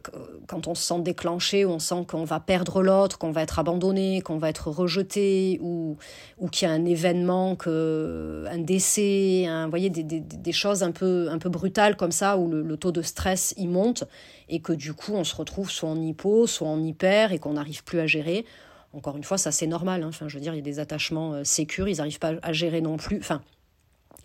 quand 0.47 0.67
on 0.67 0.75
se 0.75 0.83
sent 0.83 1.01
déclenché, 1.01 1.65
on 1.65 1.79
sent 1.79 2.05
qu'on 2.07 2.25
va 2.25 2.39
perdre 2.39 2.83
l'autre, 2.83 3.17
qu'on 3.17 3.31
va 3.31 3.41
être 3.41 3.57
abandonné, 3.57 4.21
qu'on 4.21 4.37
va 4.37 4.49
être 4.49 4.69
rejeté, 4.69 5.59
ou, 5.61 5.97
ou 6.37 6.47
qu'il 6.47 6.67
y 6.67 6.71
a 6.71 6.73
un 6.73 6.85
événement, 6.85 7.55
que, 7.55 8.45
un 8.49 8.59
décès, 8.59 9.45
un, 9.47 9.67
voyez, 9.67 9.89
des, 9.89 10.03
des, 10.03 10.19
des, 10.19 10.51
choses 10.51 10.83
un 10.83 10.91
peu, 10.91 11.27
un 11.31 11.39
peu 11.39 11.49
brutales 11.49 11.97
comme 11.97 12.11
ça, 12.11 12.37
où 12.37 12.47
le, 12.47 12.61
le, 12.61 12.77
taux 12.77 12.91
de 12.91 13.01
stress 13.01 13.55
y 13.57 13.67
monte, 13.67 14.03
et 14.49 14.59
que 14.59 14.73
du 14.73 14.93
coup 14.93 15.13
on 15.13 15.23
se 15.23 15.35
retrouve 15.35 15.71
soit 15.71 15.89
en 15.89 15.99
hypo, 15.99 16.45
soit 16.45 16.67
en 16.67 16.83
hyper, 16.83 17.31
et 17.31 17.39
qu'on 17.39 17.53
n'arrive 17.53 17.83
plus 17.83 17.99
à 17.99 18.05
gérer. 18.05 18.45
Encore 18.93 19.17
une 19.17 19.23
fois, 19.23 19.39
ça 19.39 19.51
c'est 19.51 19.65
normal. 19.65 20.03
Hein. 20.03 20.09
Enfin, 20.09 20.27
je 20.27 20.35
veux 20.35 20.41
dire, 20.41 20.53
il 20.53 20.57
y 20.57 20.59
a 20.59 20.63
des 20.63 20.79
attachements 20.79 21.33
euh, 21.33 21.43
sécures, 21.43 21.87
ils 21.87 21.97
n'arrivent 21.97 22.19
pas 22.19 22.33
à 22.43 22.53
gérer 22.53 22.79
non 22.81 22.97
plus. 22.97 23.17
Enfin, 23.17 23.41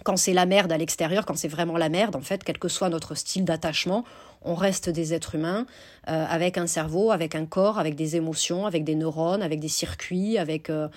quand 0.04 0.16
c'est 0.16 0.32
la 0.32 0.46
merde 0.46 0.72
à 0.72 0.78
l'extérieur, 0.78 1.26
quand 1.26 1.37
c'est 1.37 1.48
vraiment 1.48 1.76
la 1.76 1.88
merde, 1.88 2.16
en 2.16 2.20
fait, 2.20 2.44
quel 2.44 2.58
que 2.58 2.68
soit 2.68 2.88
notre 2.88 3.14
style 3.14 3.44
d'attachement, 3.44 4.04
on 4.42 4.54
reste 4.54 4.88
des 4.88 5.14
êtres 5.14 5.34
humains 5.34 5.66
euh, 6.08 6.24
avec 6.28 6.58
un 6.58 6.66
cerveau, 6.66 7.11
avec 7.11 7.34
un 7.34 7.46
corps, 7.46 7.78
avec 7.78 7.96
des 7.96 8.16
émotions, 8.16 8.66
avec 8.66 8.84
des 8.84 8.94
neurones, 8.94 9.42
avec 9.42 9.61
des 9.61 9.68
circuits, 9.68 10.38
avec, 10.38 10.70
euh, 10.70 10.88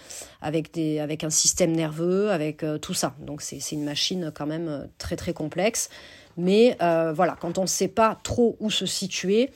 avec, 0.41 0.73
des, 0.73 0.99
avec 0.99 1.23
un 1.23 1.29
système 1.29 1.71
nerveux, 1.71 2.31
avec 2.31 2.63
euh, 2.63 2.77
tout 2.77 2.93
ça. 2.93 3.15
Donc 3.19 3.41
c'est 3.41 3.59
une 3.71 3.83
machine 3.83 4.31
quand 4.33 4.45
même 4.45 4.87
très 4.97 5.15
très 5.15 5.33
complexe. 5.33 5.89
Mais 6.37 6.77
voilà, 6.79 7.35
quand 7.39 7.57
on 7.57 7.63
ne 7.63 7.67
sait 7.67 7.89
pas 7.89 8.17
trop 8.23 8.55
où 8.59 8.71
se 8.71 8.85
situer, 8.85 9.51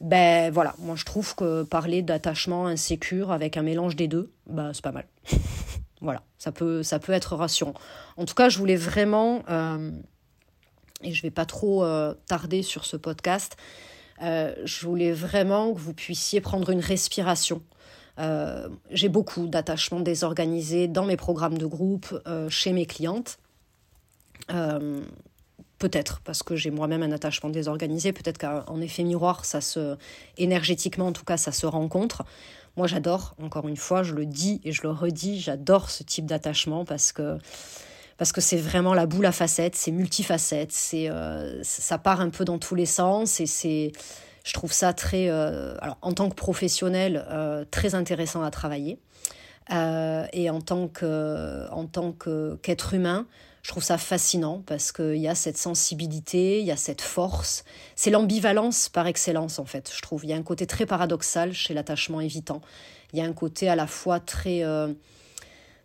ben 0.00 0.50
voilà, 0.52 0.74
moi 0.78 0.94
je 0.94 1.04
trouve 1.06 1.34
que 1.34 1.62
parler 1.62 2.02
d'attachement 2.02 2.66
insécure 2.66 3.32
avec 3.32 3.56
un 3.56 3.62
mélange 3.62 3.96
des 3.96 4.06
deux, 4.06 4.30
bah 4.46 4.72
c'est 4.74 4.84
pas 4.84 4.92
mal. 4.92 5.06
voilà, 6.00 6.22
ça 6.38 6.52
peut, 6.52 6.82
ça 6.82 6.98
peut 6.98 7.12
être 7.12 7.36
rassurant. 7.36 7.74
En 8.16 8.24
tout 8.24 8.34
cas, 8.34 8.48
je 8.48 8.58
voulais 8.58 8.76
vraiment 8.76 9.42
et 11.02 11.12
je 11.12 11.18
ne 11.20 11.22
vais 11.22 11.30
pas 11.30 11.46
trop 11.46 11.84
euh, 11.84 12.14
tarder 12.26 12.62
sur 12.62 12.84
ce 12.84 12.96
podcast, 12.96 13.56
euh, 14.22 14.54
je 14.64 14.86
voulais 14.86 15.12
vraiment 15.12 15.72
que 15.74 15.78
vous 15.78 15.92
puissiez 15.92 16.40
prendre 16.40 16.70
une 16.70 16.80
respiration. 16.80 17.62
Euh, 18.18 18.68
j'ai 18.90 19.10
beaucoup 19.10 19.46
d'attachements 19.46 20.00
désorganisés 20.00 20.88
dans 20.88 21.04
mes 21.04 21.18
programmes 21.18 21.58
de 21.58 21.66
groupe, 21.66 22.18
chez 22.48 22.72
mes 22.72 22.86
clientes. 22.86 23.38
peut-être 25.78 26.20
parce 26.24 26.42
que 26.42 26.56
j'ai 26.56 26.70
moi-même 26.70 27.02
un 27.02 27.12
attachement 27.12 27.50
désorganisé, 27.50 28.12
peut-être 28.12 28.38
qu'en 28.38 28.80
effet 28.80 29.02
miroir, 29.02 29.44
ça 29.44 29.60
se 29.60 29.96
énergétiquement 30.38 31.08
en 31.08 31.12
tout 31.12 31.24
cas, 31.24 31.36
ça 31.36 31.52
se 31.52 31.66
rencontre. 31.66 32.24
Moi, 32.76 32.86
j'adore. 32.86 33.34
Encore 33.42 33.68
une 33.68 33.76
fois, 33.76 34.02
je 34.02 34.14
le 34.14 34.26
dis 34.26 34.60
et 34.64 34.72
je 34.72 34.82
le 34.82 34.90
redis, 34.90 35.40
j'adore 35.40 35.88
ce 35.90 36.02
type 36.02 36.26
d'attachement 36.26 36.84
parce 36.84 37.12
que 37.12 37.38
parce 38.18 38.32
que 38.32 38.40
c'est 38.40 38.56
vraiment 38.56 38.94
la 38.94 39.04
boule 39.04 39.26
à 39.26 39.32
facettes, 39.32 39.76
c'est 39.76 39.90
multifacette, 39.90 40.72
c'est 40.72 41.10
euh, 41.10 41.62
ça 41.62 41.98
part 41.98 42.22
un 42.22 42.30
peu 42.30 42.44
dans 42.46 42.58
tous 42.58 42.74
les 42.74 42.86
sens 42.86 43.40
et 43.40 43.46
c'est 43.46 43.92
je 44.44 44.52
trouve 44.54 44.72
ça 44.72 44.94
très 44.94 45.28
euh, 45.28 45.76
alors 45.82 45.98
en 46.00 46.12
tant 46.12 46.30
que 46.30 46.34
professionnel 46.34 47.26
euh, 47.28 47.64
très 47.70 47.94
intéressant 47.94 48.42
à 48.42 48.50
travailler 48.50 48.98
et 49.68 50.48
en 50.48 50.60
tant 50.60 50.86
que 50.86 51.68
en 51.72 51.86
tant 51.86 52.12
que 52.12 52.56
qu'être 52.62 52.94
humain 52.94 53.26
je 53.66 53.72
trouve 53.72 53.82
ça 53.82 53.98
fascinant 53.98 54.62
parce 54.64 54.92
qu'il 54.92 55.16
y 55.16 55.26
a 55.26 55.34
cette 55.34 55.58
sensibilité, 55.58 56.60
il 56.60 56.66
y 56.66 56.70
a 56.70 56.76
cette 56.76 57.00
force. 57.00 57.64
C'est 57.96 58.10
l'ambivalence 58.10 58.88
par 58.88 59.08
excellence, 59.08 59.58
en 59.58 59.64
fait, 59.64 59.90
je 59.92 60.00
trouve. 60.02 60.24
Il 60.24 60.30
y 60.30 60.32
a 60.32 60.36
un 60.36 60.44
côté 60.44 60.68
très 60.68 60.86
paradoxal 60.86 61.52
chez 61.52 61.74
l'attachement 61.74 62.20
évitant. 62.20 62.60
Il 63.12 63.18
y 63.18 63.22
a 63.22 63.24
un 63.24 63.32
côté 63.32 63.68
à 63.68 63.74
la 63.74 63.88
fois 63.88 64.20
très, 64.20 64.62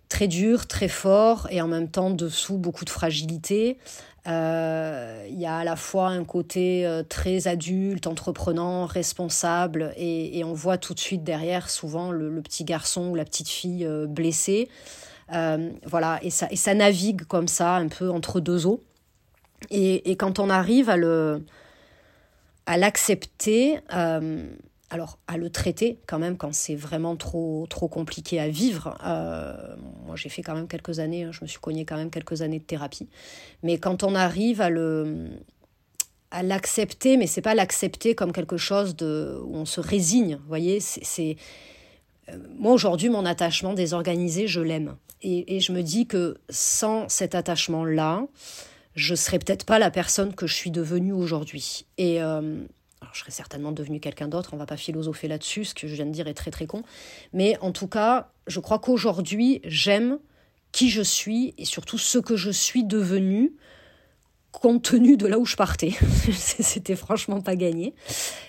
très 0.10 0.28
dur, 0.28 0.67
très 0.67 0.89
fort, 0.89 1.48
et 1.50 1.60
en 1.60 1.67
même 1.67 1.89
temps 1.89 2.12
dessous 2.12 2.60
beaucoup 2.60 2.86
de 2.86 2.91
fragilité. 2.91 3.80
Euh, 4.28 5.26
il 5.28 5.39
y 5.39 5.48
a 5.48 5.58
à 5.58 5.63
la 5.63 5.76
fois 5.76 6.10
un 6.10 6.24
côté 6.24 6.86
euh, 6.86 7.02
très 7.02 7.48
adulte, 7.48 8.06
entreprenant, 8.06 8.86
responsable, 8.86 9.94
et, 9.98 10.44
on 10.44 10.54
voit 10.54 10.78
tout 10.78 10.94
de 10.94 11.00
suite 11.00 11.24
derrière 11.24 11.70
souvent 11.70 12.12
le, 12.12 12.41
petit 12.41 12.63
garçon 12.63 13.10
ou 13.10 13.15
la 13.15 13.26
petite 13.26 13.50
fille 13.50 13.86
euh, 13.86 14.06
blessée. 14.06 14.70
Voilà, 15.86 16.20
et 16.24 16.30
ça, 16.30 16.48
et 16.52 16.56
ça 16.56 16.74
navigue 16.74 17.24
comme 17.26 17.48
ça, 17.48 17.76
un 17.76 17.88
peu 17.88 18.10
entre 18.10 18.39
deux 18.39 18.65
eaux. 18.65 18.84
Et, 19.70 20.12
et 20.12 20.15
quand 20.15 20.39
on 20.39 20.50
arrive 20.50 20.89
à 20.89 20.98
le 20.98 21.44
à 22.65 22.78
l'accepter, 22.78 23.80
alors 24.91 25.17
à 25.28 25.38
le 25.38 25.50
traiter 25.50 26.00
quand 26.06 26.20
même 26.20 26.38
quand 26.38 26.54
c'est 26.54 26.76
vraiment 26.76 27.15
trop 27.15 27.65
trop 27.70 27.88
compliqué 27.88 28.39
à 28.39 28.50
vivre. 28.50 28.98
Euh, 29.06 29.76
moi 30.06 30.15
j'ai 30.15 30.30
fait 30.30 30.44
quand 30.44 30.54
même 30.54 30.67
quelques 30.67 31.00
années, 31.00 31.24
hein, 31.24 31.32
je 31.32 31.39
me 31.41 31.48
suis 31.48 31.60
cogné 31.60 31.86
quand 31.86 31.96
même 31.96 32.12
quelques 32.12 32.41
années 32.41 32.60
de 32.60 32.65
thérapie. 32.65 33.08
Mais 33.63 33.78
quand 33.78 34.04
on 34.04 34.13
arrive 34.13 34.60
à 34.62 34.70
le 34.70 35.30
à 36.30 36.44
l'accepter, 36.44 37.17
mais 37.17 37.28
c'est 37.28 37.41
pas 37.41 37.56
l'accepter 37.56 38.15
comme 38.15 38.32
quelque 38.34 38.58
chose 38.58 38.96
de 38.96 39.39
où 39.44 39.56
on 39.56 39.65
se 39.65 39.82
résigne, 39.82 40.36
vous 40.36 40.48
voyez, 40.48 40.80
c'est 40.80 41.32
euh, 41.32 41.34
moi 42.58 42.74
aujourd'hui 42.74 43.10
mon 43.10 43.26
attachement 43.26 43.74
désorganisé, 43.74 44.48
je 44.48 44.62
l'aime 44.62 44.96
et, 45.24 45.60
je 45.60 45.72
me 45.72 45.84
dis 45.84 46.08
que 46.08 46.38
sans 46.50 47.08
cet 47.08 47.36
attachement 47.36 47.86
là, 47.86 48.26
je 48.96 49.16
serais 49.16 49.40
peut-être 49.40 49.66
pas 49.66 49.80
la 49.80 49.92
personne 49.92 50.34
que 50.34 50.48
je 50.48 50.54
suis 50.54 50.72
devenue 50.72 51.14
aujourd'hui 51.14 51.86
et 51.98 52.22
euh, 52.22 52.60
je 53.14 53.20
serais 53.20 53.32
certainement 53.32 53.72
devenu 53.72 54.00
quelqu'un 54.00 54.28
d'autre, 54.28 54.52
on 54.54 54.58
va 54.58 54.66
pas 54.66 54.78
philosopher 54.78 55.28
là-dessus, 55.28 55.66
ce 55.66 55.74
que 55.74 55.88
je 55.88 55.96
viens 55.96 56.06
de 56.06 56.12
dire 56.12 56.28
est 56.28 56.34
très 56.34 56.52
très 56.52 56.66
con. 56.66 56.84
Mais 57.34 57.58
en 57.62 57.72
tout 57.72 57.88
cas, 57.88 58.32
je 58.48 58.60
crois 58.60 58.80
qu'aujourd'hui, 58.80 59.62
j'aime 59.64 60.18
qui 60.72 60.90
je 60.90 61.02
suis 61.02 61.54
et 61.58 61.66
surtout 61.66 61.98
ce 61.98 62.18
que 62.18 62.36
je 62.36 62.50
suis 62.50 62.84
devenue 62.84 63.54
compte 64.52 64.84
tenu 64.84 65.18
de 65.18 65.28
là 65.28 65.40
où 65.40 65.46
je 65.46 65.56
partais. 65.56 65.94
C'était 66.32 66.96
franchement 66.96 67.42
pas 67.42 67.56
gagné. 67.56 67.94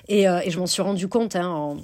Et, 0.09 0.29
euh, 0.29 0.41
et 0.45 0.51
je 0.51 0.59
m'en 0.59 0.67
suis 0.67 0.83
rendu 0.83 1.09
compte 1.09 1.37
hein, 1.37 1.77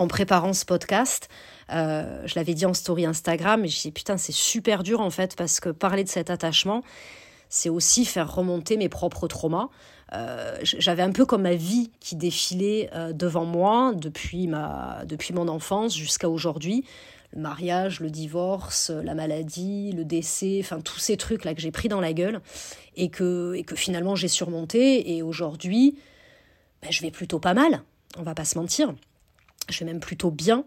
en, 0.00 0.08
préparant 0.08 0.52
ce 0.52 0.64
podcast. 0.64 1.28
Euh, 1.72 2.22
je 2.26 2.34
l'avais 2.34 2.54
dit 2.54 2.66
en 2.66 2.74
story 2.74 3.04
Instagram 3.06 3.64
et 3.64 3.68
je 3.68 3.80
dit 3.80 3.92
putain 3.92 4.16
c'est 4.16 4.32
super 4.32 4.82
dur 4.82 5.00
en 5.00 5.10
fait 5.10 5.36
parce 5.36 5.60
que 5.60 5.68
parler 5.68 6.02
de 6.02 6.08
cet 6.08 6.30
attachement 6.30 6.82
c'est 7.50 7.68
aussi 7.68 8.06
faire 8.06 8.32
remonter 8.32 8.78
mes 8.78 8.88
propres 8.88 9.28
traumas. 9.28 9.68
Euh, 10.12 10.56
j'avais 10.62 11.02
un 11.02 11.12
peu 11.12 11.26
comme 11.26 11.42
ma 11.42 11.54
vie 11.54 11.90
qui 12.00 12.16
défilait 12.16 12.90
euh, 12.94 13.12
devant 13.12 13.44
moi 13.44 13.92
depuis, 13.94 14.46
ma, 14.46 15.04
depuis 15.04 15.34
mon 15.34 15.48
enfance 15.48 15.96
jusqu'à 15.96 16.28
aujourd'hui. 16.28 16.84
Le 17.32 17.42
mariage, 17.42 18.00
le 18.00 18.10
divorce, 18.10 18.90
la 18.90 19.14
maladie, 19.14 19.92
le 19.92 20.04
décès, 20.04 20.58
enfin 20.60 20.80
tous 20.80 20.98
ces 20.98 21.16
trucs 21.16 21.44
là 21.44 21.54
que 21.54 21.60
j'ai 21.60 21.70
pris 21.70 21.88
dans 21.88 22.00
la 22.00 22.12
gueule 22.12 22.40
et 22.96 23.08
que, 23.08 23.54
et 23.54 23.62
que 23.62 23.76
finalement 23.76 24.14
j'ai 24.16 24.28
surmonté. 24.28 25.16
Et 25.16 25.22
aujourd'hui, 25.22 25.96
ben, 26.82 26.90
je 26.90 27.02
vais 27.02 27.10
plutôt 27.10 27.38
pas 27.38 27.54
mal, 27.54 27.82
on 28.16 28.22
va 28.22 28.34
pas 28.34 28.44
se 28.44 28.58
mentir. 28.58 28.94
Je 29.70 29.80
vais 29.80 29.86
même 29.86 30.00
plutôt 30.00 30.30
bien. 30.30 30.64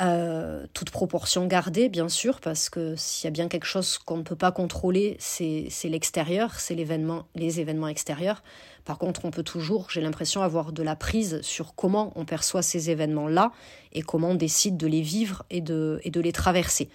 Euh, 0.00 0.64
toute 0.72 0.90
proportion 0.90 1.46
gardée, 1.46 1.88
bien 1.88 2.08
sûr, 2.08 2.40
parce 2.40 2.70
que 2.70 2.94
s'il 2.96 3.26
y 3.26 3.28
a 3.28 3.30
bien 3.30 3.48
quelque 3.48 3.66
chose 3.66 3.98
qu'on 3.98 4.16
ne 4.18 4.22
peut 4.22 4.36
pas 4.36 4.50
contrôler, 4.50 5.16
c'est 5.18 5.68
l'extérieur, 5.84 6.58
c'est 6.58 6.74
les 6.74 7.60
événements 7.60 7.88
extérieurs. 7.88 8.42
Par 8.84 8.98
contre, 8.98 9.24
on 9.24 9.30
peut 9.30 9.42
toujours, 9.42 9.90
j'ai 9.90 10.00
l'impression, 10.00 10.42
avoir 10.42 10.72
de 10.72 10.82
la 10.82 10.96
prise 10.96 11.40
sur 11.42 11.74
comment 11.74 12.12
on 12.16 12.24
perçoit 12.24 12.62
ces 12.62 12.88
événements-là 12.90 13.52
et 13.92 14.00
comment 14.00 14.30
on 14.30 14.34
décide 14.34 14.78
de 14.78 14.86
les 14.86 15.02
vivre 15.02 15.44
et 15.50 15.60
de, 15.60 16.00
et 16.04 16.10
les 16.10 16.32
traverser. 16.32 16.88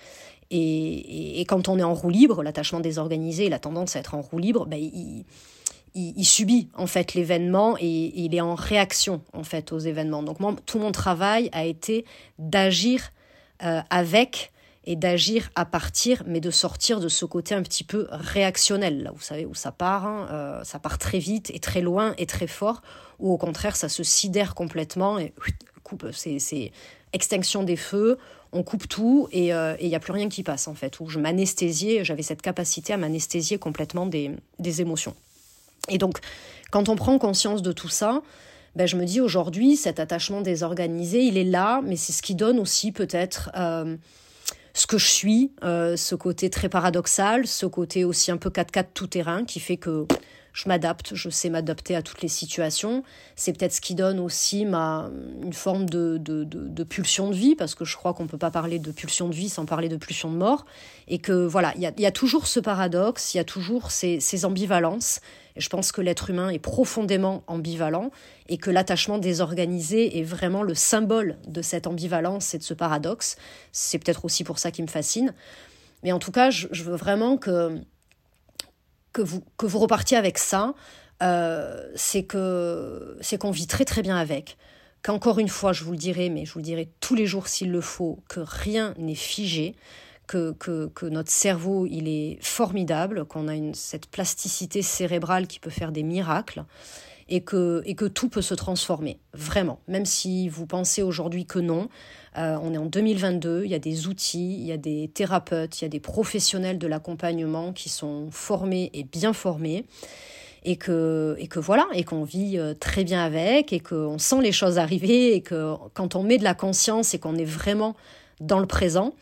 Et, 0.50 1.42
et, 1.42 1.46
quand 1.46 1.70
on 1.70 1.78
est 1.78 1.84
en 1.84 1.94
roue 1.94 2.10
libre, 2.10 2.44
l'attachement 2.44 2.80
désorganisé, 2.80 3.50
la 3.50 3.60
tendance 3.60 3.96
à 3.96 4.00
être 4.00 4.14
en 4.14 4.22
roue 4.22 4.38
libre, 4.38 4.66
ben, 4.66 4.80
il, 5.96 6.26
subit 6.26 6.70
en 6.76 6.88
fait 6.88 7.14
l'événement 7.14 7.78
et, 7.80 8.14
il 8.16 8.36
est 8.36 8.42
en 8.42 8.56
réaction 8.56 9.22
en 9.34 9.44
fait 9.44 9.72
aux 9.72 9.80
événements. 9.80 10.24
Donc 10.24 10.38
tout 10.66 10.80
mon 10.80 10.92
travail 10.92 11.50
a 11.54 11.66
été 11.66 12.06
d'agir 12.38 13.12
euh, 13.64 13.82
avec 13.90 14.52
et 14.88 14.96
d'agir 14.96 15.50
à 15.56 15.66
partir, 15.66 16.22
mais 16.28 16.40
de 16.40 16.52
sortir 16.52 17.00
de 17.00 17.08
ce 17.08 17.26
côté 17.26 17.56
un 17.56 17.64
petit 17.64 17.84
peu 17.84 18.08
réactionnel, 18.12 19.02
là, 19.02 19.12
vous 19.12 19.22
savez, 19.22 19.46
où 19.46 19.56
ça 19.56 19.72
part, 19.72 20.06
hein, 20.06 20.28
euh, 20.32 20.64
ça 20.64 20.78
part 20.78 21.00
très 21.00 21.18
vite 21.18 21.50
et 21.56 21.60
très 21.60 21.82
loin 21.82 22.14
et 22.20 22.28
très 22.28 22.46
fort, 22.46 22.84
ou 23.18 23.34
au 23.34 23.38
contraire, 23.38 23.76
ça 23.76 23.90
se 23.90 24.04
sidère 24.04 24.54
complètement 24.54 25.18
et 25.18 25.34
coupe, 25.84 26.06
c'est 26.12 26.72
extinction 27.14 27.64
des 27.64 27.78
feux, 27.78 28.20
on 28.52 28.62
coupe 28.62 28.88
tout 28.88 29.28
euh, 29.34 29.76
et 29.80 29.86
il 29.86 29.90
n'y 29.90 29.96
a 29.96 30.00
plus 30.00 30.14
rien 30.14 30.30
qui 30.30 30.44
passe, 30.44 30.68
en 30.68 30.76
fait, 30.76 31.00
où 31.00 31.10
je 31.10 31.18
m'anesthésiais, 31.18 32.06
j'avais 32.06 32.22
cette 32.22 32.44
capacité 32.44 32.94
à 32.94 32.98
m'anesthésier 32.98 33.58
complètement 33.58 34.06
des 34.06 34.82
émotions. 34.82 35.16
Et 35.90 35.98
donc, 35.98 36.20
quand 36.72 36.90
on 36.90 36.96
prend 36.96 37.18
conscience 37.18 37.62
de 37.62 37.72
tout 37.72 37.90
ça, 37.90 38.22
ben, 38.76 38.88
je 38.88 38.98
me 38.98 39.06
dis 39.06 39.22
aujourd'hui, 39.22 39.78
cet 39.78 40.00
attachement 40.00 40.42
désorganisé, 40.42 41.22
il 41.22 41.38
est 41.38 41.46
là, 41.46 41.82
mais 41.84 41.96
c'est 41.96 42.12
ce 42.12 42.22
qui 42.22 42.36
donne 42.36 42.60
aussi 42.60 42.92
peut-être 42.92 43.50
euh, 43.56 43.96
ce 44.74 44.86
que 44.86 44.98
je 44.98 45.08
suis, 45.08 45.52
euh, 45.64 45.96
ce 45.96 46.16
côté 46.16 46.50
très 46.50 46.68
paradoxal, 46.68 47.48
ce 47.48 47.66
côté 47.66 48.04
aussi 48.04 48.32
un 48.32 48.38
peu 48.38 48.50
4x4 48.50 48.88
tout-terrain 48.94 49.46
qui 49.46 49.62
fait 49.62 49.78
que 49.78 50.06
je 50.56 50.70
m'adapte, 50.70 51.16
je 51.16 51.30
sais 51.30 51.50
m'adapter 51.50 51.98
à 51.98 52.02
toutes 52.02 52.22
les 52.22 52.30
situations. 52.30 53.04
C'est 53.36 53.52
peut-être 53.52 53.74
ce 53.74 53.82
qui 53.82 53.94
donne 53.94 54.22
aussi 54.22 54.64
ma, 54.64 55.12
une 55.44 55.52
forme 55.52 55.90
de, 55.90 56.18
de, 56.18 56.46
de, 56.46 56.84
pulsion 56.86 57.30
de 57.30 57.36
vie, 57.36 57.56
parce 57.56 57.76
que 57.76 57.84
je 57.84 57.98
crois 57.98 58.14
qu'on 58.14 58.24
ne 58.24 58.30
peut 58.30 58.38
pas 58.38 58.52
parler 58.52 58.80
de 58.80 58.90
pulsion 58.92 59.28
de 59.28 59.36
vie 59.36 59.50
sans 59.50 59.66
parler 59.66 59.90
de 59.90 59.98
pulsion 59.98 60.32
de 60.32 60.38
mort. 60.38 60.66
Et 61.10 61.20
que 61.20 61.46
voilà, 61.46 61.74
il 61.76 61.82
y 61.82 61.86
a, 61.86 61.92
y 61.98 62.06
a, 62.06 62.12
toujours 62.12 62.48
ce 62.48 62.62
paradoxe, 62.62 63.34
il 63.34 63.38
y 63.38 63.40
a 63.42 63.44
toujours 63.44 63.92
ces, 63.92 64.22
ces 64.22 64.46
ambivalences. 64.46 65.20
Et 65.58 65.62
je 65.62 65.68
pense 65.68 65.92
que 65.92 66.00
l'être 66.00 66.30
humain 66.30 66.48
est 66.48 66.60
profondément 66.60 67.44
ambivalent 67.48 68.10
et 68.48 68.58
que 68.58 68.72
l'attachement 68.72 69.18
désorganisé 69.18 70.20
est 70.20 70.24
vraiment 70.24 70.64
le 70.64 70.74
symbole 70.74 71.36
de 71.48 71.62
cette 71.62 71.86
ambivalence 71.86 72.54
et 72.54 72.60
de 72.60 72.64
ce 72.64 72.74
paradoxe. 72.74 73.36
C'est 73.74 74.00
peut-être 74.00 74.24
aussi 74.24 74.46
pour 74.46 74.58
ça 74.58 74.72
qui 74.72 74.82
me 74.82 74.88
fascine. 74.88 75.34
Mais 76.04 76.14
en 76.14 76.20
tout 76.20 76.32
cas, 76.32 76.50
je, 76.50 76.68
je 76.72 76.84
veux 76.84 76.96
vraiment 76.96 77.36
que 77.36 77.82
que 79.16 79.22
vous, 79.22 79.42
que 79.58 79.66
vous 79.66 79.80
repartiez 79.80 80.18
avec 80.18 80.38
ça, 80.38 80.74
euh, 81.24 81.90
c'est 81.96 82.24
que 82.24 83.18
c'est 83.22 83.38
qu'on 83.38 83.52
vit 83.52 83.66
très 83.66 83.86
très 83.86 84.02
bien 84.02 84.18
avec. 84.18 84.58
Qu'encore 85.04 85.40
une 85.40 85.48
fois, 85.48 85.72
je 85.72 85.86
vous 85.86 85.92
le 85.92 85.98
dirai, 85.98 86.30
mais 86.30 86.46
je 86.46 86.52
vous 86.52 86.60
le 86.60 86.66
dirai 86.66 86.90
tous 87.00 87.16
les 87.16 87.26
jours 87.26 87.48
s'il 87.48 87.72
le 87.72 87.80
faut, 87.80 88.20
que 88.28 88.42
rien 88.42 88.94
n'est 88.98 89.16
figé, 89.16 89.74
que, 90.28 90.52
que, 90.52 90.88
que, 90.88 91.06
notre 91.06 91.32
cerveau 91.32 91.86
il 91.86 92.10
est 92.10 92.40
formidable, 92.42 93.24
qu'on 93.24 93.48
a 93.48 93.56
une, 93.56 93.74
cette 93.74 94.08
plasticité 94.08 94.82
cérébrale 94.82 95.48
qui 95.48 95.60
peut 95.60 95.70
faire 95.70 95.94
des 95.94 96.04
miracles 96.04 96.66
et 97.28 97.42
que, 97.42 97.82
et 97.86 97.96
que 97.96 98.06
tout 98.06 98.30
peut 98.30 98.42
se 98.42 98.54
transformer, 98.54 99.20
vraiment. 99.34 99.80
Même 99.88 100.06
si 100.06 100.48
vous 100.48 100.68
pensez 100.68 101.02
aujourd'hui 101.02 101.46
que 101.46 101.60
non, 101.60 101.90
euh, 102.38 102.58
on 102.62 102.74
est 102.74 102.78
en 102.78 102.86
2022, 102.86 103.64
il 103.66 103.72
y 103.72 103.76
a 103.76 103.80
des 103.80 104.08
outils, 104.08 104.58
il 104.60 104.66
y 104.66 104.72
a 104.72 104.78
des 104.78 105.10
thérapeutes, 105.14 105.82
il 105.82 105.86
y 105.86 105.88
a 105.88 105.90
des 105.90 106.00
professionnels 106.00 106.78
de 106.78 106.88
l'accompagnement 106.88 107.74
qui 107.74 107.90
sont 107.90 108.30
formés 108.32 108.92
et 108.94 109.04
bien 109.04 109.34
formés. 109.34 109.86
Et 110.68 110.78
que, 110.78 111.36
et 111.38 111.48
que 111.48 111.60
voilà, 111.60 111.86
et 111.94 112.04
qu'on 112.04 112.24
vit 112.24 112.58
euh, 112.58 112.74
très 112.74 113.04
bien 113.04 113.24
avec, 113.24 113.72
et 113.72 113.80
qu'on 113.80 114.18
sent 114.18 114.42
les 114.42 114.52
choses 114.52 114.80
arriver, 114.80 115.36
et 115.36 115.42
que 115.42 115.76
quand 115.94 116.16
on 116.16 116.24
met 116.24 116.40
de 116.40 116.44
la 116.44 116.56
conscience 116.56 117.14
et 117.14 117.20
qu'on 117.20 117.36
est 117.36 117.46
vraiment 117.46 117.96
dans 118.40 118.60
le 118.60 118.66
présent, 118.66 119.14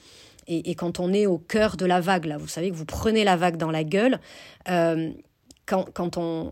et, 0.48 0.76
quand 0.76 1.00
on 1.00 1.14
est 1.14 1.26
au 1.26 1.38
cœur 1.38 1.78
de 1.78 1.86
la 1.86 2.02
vague, 2.02 2.26
là, 2.26 2.38
vous 2.38 2.48
savez 2.48 2.70
que 2.70 2.76
vous 2.76 2.86
prenez 2.86 3.24
la 3.24 3.36
vague 3.36 3.58
dans 3.58 3.72
la 3.72 3.84
gueule, 3.84 4.20
euh, 4.70 5.12
quand, 5.66 5.86
quand 5.94 6.18
on, 6.18 6.52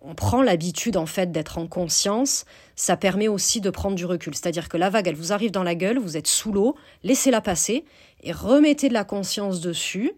on 0.00 0.14
prend 0.14 0.42
l'habitude 0.42 0.96
en 0.96 1.06
fait 1.06 1.32
d'être 1.32 1.58
en 1.58 1.66
conscience, 1.66 2.44
ça 2.76 2.96
permet 2.96 3.28
aussi 3.28 3.60
de 3.60 3.70
prendre 3.70 3.96
du 3.96 4.04
recul. 4.04 4.34
C'est-à-dire 4.34 4.68
que 4.68 4.76
la 4.76 4.90
vague, 4.90 5.08
elle 5.08 5.14
vous 5.14 5.32
arrive 5.32 5.50
dans 5.50 5.62
la 5.62 5.74
gueule, 5.74 5.98
vous 5.98 6.16
êtes 6.16 6.26
sous 6.26 6.52
l'eau, 6.52 6.76
laissez-la 7.04 7.40
passer 7.40 7.84
et 8.22 8.32
remettez 8.32 8.88
de 8.88 8.94
la 8.94 9.04
conscience 9.04 9.60
dessus 9.60 10.12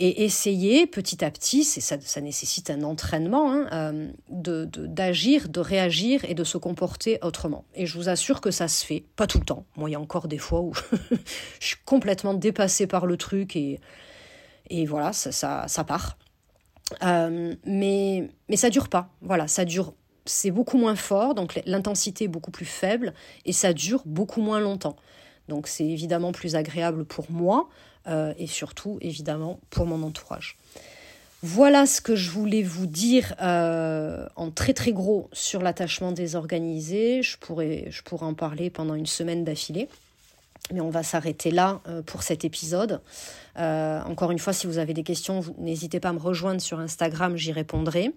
et 0.00 0.24
essayez 0.24 0.86
petit 0.88 1.24
à 1.24 1.30
petit, 1.30 1.62
ça, 1.62 1.96
ça 2.00 2.20
nécessite 2.20 2.68
un 2.68 2.82
entraînement, 2.82 3.52
hein, 3.52 3.68
euh, 3.72 4.08
de, 4.28 4.64
d'agir, 4.64 5.48
de, 5.48 5.60
réagir 5.60 6.24
et 6.24 6.34
de 6.34 6.42
se 6.42 6.58
comporter 6.58 7.18
autrement. 7.22 7.64
Et 7.76 7.86
je 7.86 7.96
vous 7.96 8.08
assure 8.08 8.40
que 8.40 8.50
ça 8.50 8.66
se 8.66 8.84
fait, 8.84 9.04
pas 9.14 9.28
tout 9.28 9.38
le 9.38 9.44
temps. 9.44 9.66
Moi, 9.76 9.88
il 9.88 9.92
y 9.92 9.96
a 9.96 10.00
encore 10.00 10.26
des 10.26 10.38
fois 10.38 10.62
où 10.62 10.72
je 11.60 11.66
suis 11.66 11.76
complètement 11.84 12.34
dépassée 12.34 12.88
par 12.88 13.06
le 13.06 13.16
truc 13.16 13.54
et, 13.54 13.78
et 14.68 14.84
voilà, 14.84 15.12
ça, 15.12 15.30
ça, 15.30 15.66
ça 15.68 15.84
part. 15.84 16.16
Euh, 17.02 17.54
mais, 17.64 18.28
mais 18.48 18.56
ça 18.56 18.70
dure 18.70 18.88
pas. 18.88 19.08
Voilà, 19.22 19.48
ça 19.48 19.64
dure. 19.64 19.94
C'est 20.26 20.50
beaucoup 20.50 20.78
moins 20.78 20.96
fort, 20.96 21.34
donc 21.34 21.60
l'intensité 21.66 22.24
est 22.24 22.28
beaucoup 22.28 22.50
plus 22.50 22.64
faible 22.64 23.12
et 23.44 23.52
ça 23.52 23.74
dure 23.74 24.02
beaucoup 24.06 24.40
moins 24.40 24.60
longtemps. 24.60 24.96
Donc 25.48 25.66
c'est 25.66 25.84
évidemment 25.84 26.32
plus 26.32 26.56
agréable 26.56 27.04
pour 27.04 27.30
moi 27.30 27.68
euh, 28.06 28.32
et 28.38 28.46
surtout 28.46 28.98
évidemment 29.02 29.60
pour 29.68 29.84
mon 29.84 30.02
entourage. 30.02 30.56
Voilà 31.42 31.84
ce 31.84 32.00
que 32.00 32.16
je 32.16 32.30
voulais 32.30 32.62
vous 32.62 32.86
dire 32.86 33.34
euh, 33.42 34.26
en 34.34 34.50
très 34.50 34.72
très 34.72 34.94
gros 34.94 35.28
sur 35.34 35.60
l'attachement 35.60 36.10
désorganisé. 36.10 37.22
Je 37.22 37.36
pourrais, 37.36 37.84
je 37.90 38.02
pourrais 38.02 38.24
en 38.24 38.32
parler 38.32 38.70
pendant 38.70 38.94
une 38.94 39.04
semaine 39.04 39.44
d'affilée. 39.44 39.90
Mais 40.72 40.80
on 40.80 40.90
va 40.90 41.02
s'arrêter 41.02 41.50
là 41.50 41.80
euh, 41.88 42.02
pour 42.02 42.22
cet 42.22 42.44
épisode. 42.44 43.00
Euh, 43.58 44.00
encore 44.04 44.30
une 44.30 44.38
fois, 44.38 44.52
si 44.52 44.66
vous 44.66 44.78
avez 44.78 44.94
des 44.94 45.02
questions, 45.02 45.42
n'hésitez 45.58 46.00
pas 46.00 46.08
à 46.08 46.12
me 46.12 46.18
rejoindre 46.18 46.60
sur 46.60 46.80
Instagram, 46.80 47.36
j'y 47.36 47.52
répondrai. 47.52 48.12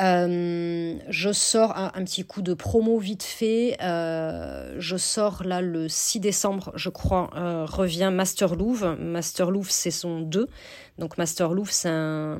Euh, 0.00 0.96
je 1.08 1.32
sors 1.32 1.76
un, 1.76 1.90
petit 2.04 2.24
coup 2.24 2.42
de 2.42 2.52
promo 2.54 2.98
vite 2.98 3.22
fait. 3.22 3.76
je 3.80 4.96
sors 4.96 5.44
là 5.44 5.60
le 5.60 5.88
6 5.88 6.18
décembre, 6.20 6.72
je 6.74 6.88
crois, 6.88 7.30
revient 7.66 8.10
Master 8.12 8.56
Louvre. 8.56 8.96
Master 8.98 9.50
Louvre, 9.50 9.70
c'est 9.70 9.92
son 9.92 10.20
2. 10.20 10.48
Donc 10.98 11.18
Master 11.18 11.52
Louvre, 11.54 11.72
c'est 11.72 11.88
un, 11.88 12.38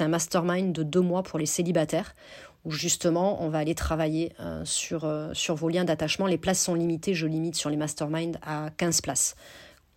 un 0.00 0.08
mastermind 0.08 0.72
de 0.72 0.82
deux 0.82 1.00
mois 1.00 1.22
pour 1.22 1.38
les 1.38 1.46
célibataires 1.46 2.14
où 2.66 2.72
justement 2.72 3.42
on 3.42 3.48
va 3.48 3.58
aller 3.58 3.74
travailler 3.74 4.32
euh, 4.40 4.62
sur, 4.64 5.04
euh, 5.04 5.30
sur 5.32 5.54
vos 5.54 5.68
liens 5.68 5.84
d'attachement. 5.84 6.26
Les 6.26 6.36
places 6.36 6.60
sont 6.60 6.74
limitées, 6.74 7.14
je 7.14 7.26
limite 7.26 7.54
sur 7.54 7.70
les 7.70 7.76
masterminds 7.76 8.38
à 8.42 8.70
15 8.76 9.00
places. 9.00 9.36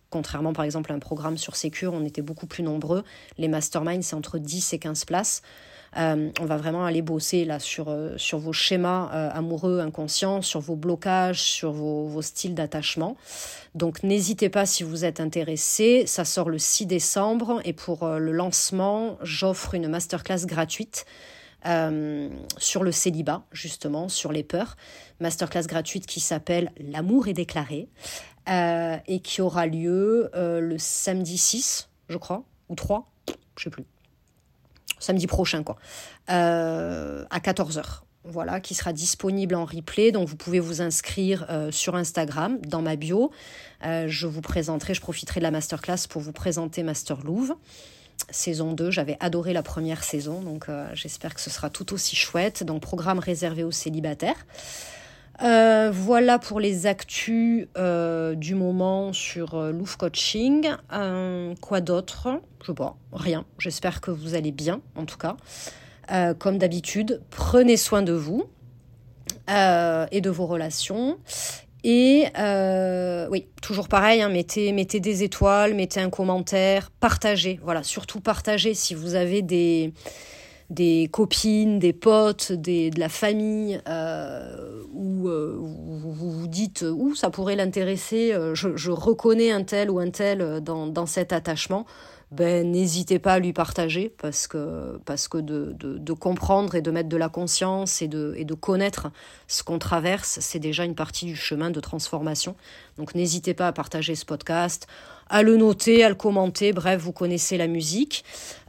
Contrairement 0.08 0.52
par 0.52 0.64
exemple 0.64 0.92
à 0.92 0.94
un 0.94 1.00
programme 1.00 1.36
sur 1.36 1.56
Secure, 1.56 1.92
on 1.92 2.04
était 2.04 2.22
beaucoup 2.22 2.46
plus 2.46 2.62
nombreux. 2.62 3.04
Les 3.38 3.48
masterminds, 3.48 4.02
c'est 4.02 4.16
entre 4.16 4.38
10 4.38 4.72
et 4.72 4.78
15 4.78 5.04
places. 5.04 5.42
Euh, 5.96 6.30
on 6.40 6.44
va 6.44 6.56
vraiment 6.56 6.84
aller 6.84 7.02
bosser 7.02 7.48
sur, 7.58 7.92
vos 8.38 8.52
schémas 8.52 9.06
amoureux 9.06 9.80
inconscients, 9.80 10.40
sur 10.40 10.60
vos 10.60 10.76
blocages, 10.76 11.42
sur 11.42 11.72
vos, 11.72 12.06
vos 12.06 12.22
styles 12.22 12.54
d'attachement. 12.54 13.16
Donc 13.74 14.04
n'hésitez 14.04 14.48
pas 14.48 14.66
si 14.66 14.84
vous 14.84 15.04
êtes 15.04 15.18
intéressé. 15.18 16.04
Ça 16.06 16.24
sort 16.24 16.48
le 16.48 16.58
6 16.58 16.86
décembre 16.86 17.60
et 17.64 17.72
pour 17.72 18.06
le 18.06 18.30
lancement, 18.30 19.16
j'offre 19.22 19.74
une 19.74 19.88
masterclass 19.88 20.46
gratuite 20.46 21.06
euh, 21.66 22.28
sur 22.58 22.82
le 22.82 22.92
célibat, 22.92 23.44
justement, 23.52 24.08
sur 24.08 24.32
les 24.32 24.42
peurs. 24.42 24.76
Masterclass 25.20 25.66
gratuite 25.66 26.06
qui 26.06 26.20
s'appelle 26.20 26.72
L'amour 26.78 27.28
est 27.28 27.34
déclaré 27.34 27.88
euh, 28.48 28.96
et 29.06 29.20
qui 29.20 29.42
aura 29.42 29.66
lieu 29.66 30.30
euh, 30.34 30.60
le 30.60 30.78
samedi 30.78 31.36
6 31.36 31.88
je 32.08 32.16
crois, 32.16 32.42
ou 32.68 32.74
3, 32.74 33.08
je 33.56 33.64
sais 33.64 33.70
plus. 33.70 33.84
Samedi 34.98 35.26
prochain, 35.26 35.62
quoi, 35.62 35.76
à 36.26 37.38
14h 37.38 38.00
voilà, 38.24 38.60
qui 38.60 38.74
sera 38.74 38.92
disponible 38.92 39.54
en 39.54 39.64
replay. 39.64 40.12
Donc 40.12 40.28
vous 40.28 40.36
pouvez 40.36 40.60
vous 40.60 40.82
inscrire 40.82 41.46
sur 41.70 41.94
Instagram, 41.94 42.58
dans 42.66 42.82
ma 42.82 42.96
bio. 42.96 43.30
Je 43.82 44.26
vous 44.26 44.42
présenterai, 44.42 44.92
je 44.92 45.00
profiterai 45.00 45.40
de 45.40 45.44
la 45.44 45.50
masterclass 45.50 46.06
pour 46.08 46.20
vous 46.20 46.32
présenter 46.32 46.82
Master 46.82 47.22
Louvre. 47.22 47.56
Saison 48.30 48.72
2, 48.72 48.90
j'avais 48.90 49.16
adoré 49.20 49.52
la 49.52 49.62
première 49.62 50.04
saison, 50.04 50.40
donc 50.40 50.68
euh, 50.68 50.86
j'espère 50.94 51.34
que 51.34 51.40
ce 51.40 51.50
sera 51.50 51.70
tout 51.70 51.92
aussi 51.94 52.16
chouette. 52.16 52.64
Donc 52.64 52.82
programme 52.82 53.18
réservé 53.18 53.64
aux 53.64 53.70
célibataires. 53.70 54.46
voilà 55.40 56.38
pour 56.38 56.60
les 56.60 56.86
actus 56.86 57.66
du 58.36 58.54
moment 58.54 59.12
sur 59.12 59.72
Louvre 59.72 59.96
Coaching. 59.96 60.68
quoi 61.60 61.80
d'autre? 61.80 62.28
Je 62.60 62.66
sais 62.66 62.74
pas, 62.74 62.96
rien. 63.12 63.44
J'espère 63.58 64.00
que 64.00 64.10
vous 64.10 64.34
allez 64.34 64.52
bien, 64.52 64.80
en 64.96 65.06
tout 65.06 65.18
cas. 65.18 65.36
Euh, 66.12 66.34
comme 66.34 66.58
d'habitude, 66.58 67.20
prenez 67.30 67.76
soin 67.76 68.02
de 68.02 68.12
vous 68.12 68.44
euh, 69.48 70.06
et 70.10 70.20
de 70.20 70.30
vos 70.30 70.46
relations. 70.46 71.18
Et 71.84 72.26
euh, 72.38 73.28
oui, 73.30 73.46
toujours 73.62 73.88
pareil, 73.88 74.22
hein, 74.22 74.28
mettez, 74.28 74.72
mettez 74.72 75.00
des 75.00 75.22
étoiles, 75.22 75.74
mettez 75.74 76.00
un 76.00 76.10
commentaire, 76.10 76.90
partagez. 77.00 77.58
Voilà, 77.62 77.82
surtout 77.82 78.20
partagez 78.20 78.74
si 78.74 78.94
vous 78.94 79.14
avez 79.14 79.42
des, 79.42 79.92
des 80.68 81.08
copines, 81.10 81.78
des 81.78 81.92
potes, 81.92 82.52
de 82.52 82.98
la 82.98 83.08
famille, 83.08 83.80
où 84.92 85.28
vous, 85.28 86.12
vous 86.12 86.46
dites, 86.46 86.82
où 86.82 87.14
ça 87.14 87.30
pourrait 87.30 87.56
l'intéresser, 87.56 88.34
je, 88.54 88.90
reconnais 88.90 89.50
un 89.50 89.62
tel 89.62 89.90
ou 89.90 89.98
un 89.98 90.10
tel 90.10 90.60
dans 90.62 91.06
cet 91.06 91.32
attachement 91.32 91.86
ben, 92.30 92.70
n'hésitez 92.70 93.18
pas 93.18 93.34
à 93.34 93.38
lui 93.40 93.52
partager 93.52 94.08
parce 94.08 94.46
que, 94.46 95.00
parce 95.04 95.26
que 95.26 95.38
de, 95.38 95.74
de, 95.76 95.98
de, 95.98 96.12
comprendre 96.12 96.76
et 96.76 96.82
de 96.82 96.90
mettre 96.92 97.08
de 97.08 97.16
la 97.16 97.28
conscience 97.28 98.02
et 98.02 98.08
de, 98.08 98.34
et 98.36 98.44
de 98.44 98.54
connaître 98.54 99.10
ce 99.48 99.64
qu'on 99.64 99.80
traverse, 99.80 100.38
c'est 100.40 100.60
déjà 100.60 100.84
une 100.84 100.94
partie 100.94 101.26
du 101.26 101.34
chemin 101.34 101.70
de 101.70 101.80
transformation. 101.80 102.54
Donc 102.98 103.16
n'hésitez 103.16 103.52
pas 103.52 103.66
à 103.66 103.72
partager 103.72 104.14
ce 104.14 104.24
podcast, 104.24 104.86
à 105.30 105.42
le 105.42 105.56
noter, 105.56 106.04
à 106.04 106.08
le 106.08 106.16
commenter. 106.16 106.72
Bref, 106.72 107.00
vous 107.00 107.12
connaissez 107.12 107.56
la 107.56 107.68
musique. 107.68 108.24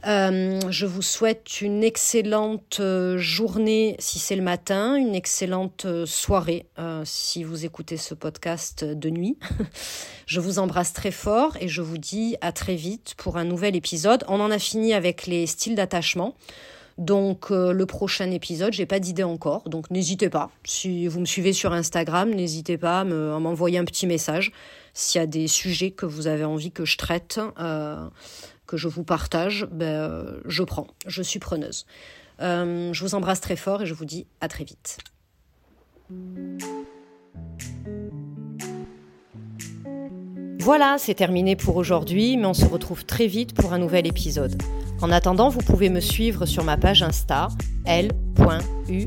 Euh, 0.06 0.60
je 0.70 0.86
vous 0.86 1.02
souhaite 1.02 1.60
une 1.60 1.82
excellente 1.82 2.78
euh, 2.80 3.18
journée 3.18 3.96
si 3.98 4.18
c'est 4.18 4.36
le 4.36 4.42
matin, 4.42 4.94
une 4.94 5.14
excellente 5.14 5.84
euh, 5.84 6.06
soirée 6.06 6.66
si 7.04 7.44
vous 7.44 7.64
écoutez 7.64 7.96
ce 7.96 8.14
podcast 8.14 8.84
de 8.84 9.10
nuit. 9.10 9.38
je 10.26 10.40
vous 10.40 10.58
embrasse 10.58 10.92
très 10.92 11.10
fort 11.10 11.56
et 11.60 11.68
je 11.68 11.82
vous 11.82 11.98
dis 11.98 12.36
à 12.40 12.52
très 12.52 12.76
vite 12.76 13.14
pour 13.16 13.36
un 13.36 13.44
nouvel 13.44 13.74
épisode. 13.76 14.24
On 14.28 14.40
en 14.40 14.50
a 14.50 14.58
fini 14.58 14.94
avec 14.94 15.26
les 15.26 15.46
styles 15.46 15.74
d'attachement. 15.74 16.36
Donc 16.98 17.50
le 17.50 17.84
prochain 17.84 18.30
épisode, 18.30 18.72
j'ai 18.72 18.86
pas 18.86 19.00
d'idée 19.00 19.22
encore, 19.22 19.68
donc 19.68 19.90
n'hésitez 19.90 20.28
pas. 20.28 20.50
Si 20.64 21.06
vous 21.06 21.20
me 21.20 21.24
suivez 21.24 21.52
sur 21.52 21.72
Instagram, 21.72 22.30
n'hésitez 22.30 22.76
pas 22.76 23.00
à 23.00 23.04
m'envoyer 23.04 23.78
un 23.78 23.84
petit 23.84 24.06
message 24.06 24.52
s'il 24.94 25.20
y 25.20 25.24
a 25.24 25.26
des 25.26 25.48
sujets 25.48 25.90
que 25.90 26.06
vous 26.06 26.26
avez 26.26 26.44
envie 26.44 26.70
que 26.70 26.84
je 26.84 26.96
traite, 26.96 27.40
euh, 27.58 28.08
que 28.66 28.76
je 28.76 28.88
vous 28.88 29.04
partage, 29.04 29.66
ben, 29.70 29.86
euh, 29.86 30.40
je 30.44 30.62
prends, 30.62 30.86
je 31.06 31.22
suis 31.22 31.38
preneuse. 31.38 31.86
Euh, 32.40 32.92
je 32.92 33.04
vous 33.04 33.14
embrasse 33.14 33.40
très 33.40 33.56
fort 33.56 33.82
et 33.82 33.86
je 33.86 33.94
vous 33.94 34.04
dis 34.04 34.26
à 34.40 34.48
très 34.48 34.64
vite. 34.64 34.98
Voilà, 40.64 40.94
c'est 40.96 41.14
terminé 41.14 41.56
pour 41.56 41.74
aujourd'hui, 41.74 42.36
mais 42.36 42.46
on 42.46 42.54
se 42.54 42.64
retrouve 42.64 43.04
très 43.04 43.26
vite 43.26 43.52
pour 43.52 43.72
un 43.72 43.80
nouvel 43.80 44.06
épisode. 44.06 44.62
En 45.00 45.10
attendant, 45.10 45.48
vous 45.48 45.58
pouvez 45.58 45.90
me 45.90 45.98
suivre 45.98 46.46
sur 46.46 46.62
ma 46.62 46.76
page 46.76 47.02
Insta 47.02 47.48
l.u.v.coaching. 47.84 49.02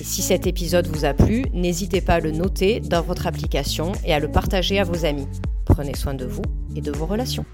Et 0.00 0.02
si 0.02 0.22
cet 0.22 0.46
épisode 0.46 0.86
vous 0.86 1.04
a 1.04 1.12
plu, 1.12 1.44
n'hésitez 1.52 2.00
pas 2.00 2.14
à 2.14 2.20
le 2.20 2.30
noter 2.30 2.80
dans 2.80 3.02
votre 3.02 3.26
application 3.26 3.92
et 4.02 4.14
à 4.14 4.18
le 4.18 4.30
partager 4.30 4.78
à 4.78 4.84
vos 4.84 5.04
amis. 5.04 5.28
Prenez 5.66 5.94
soin 5.94 6.14
de 6.14 6.24
vous 6.24 6.40
et 6.74 6.80
de 6.80 6.90
vos 6.90 7.04
relations. 7.04 7.44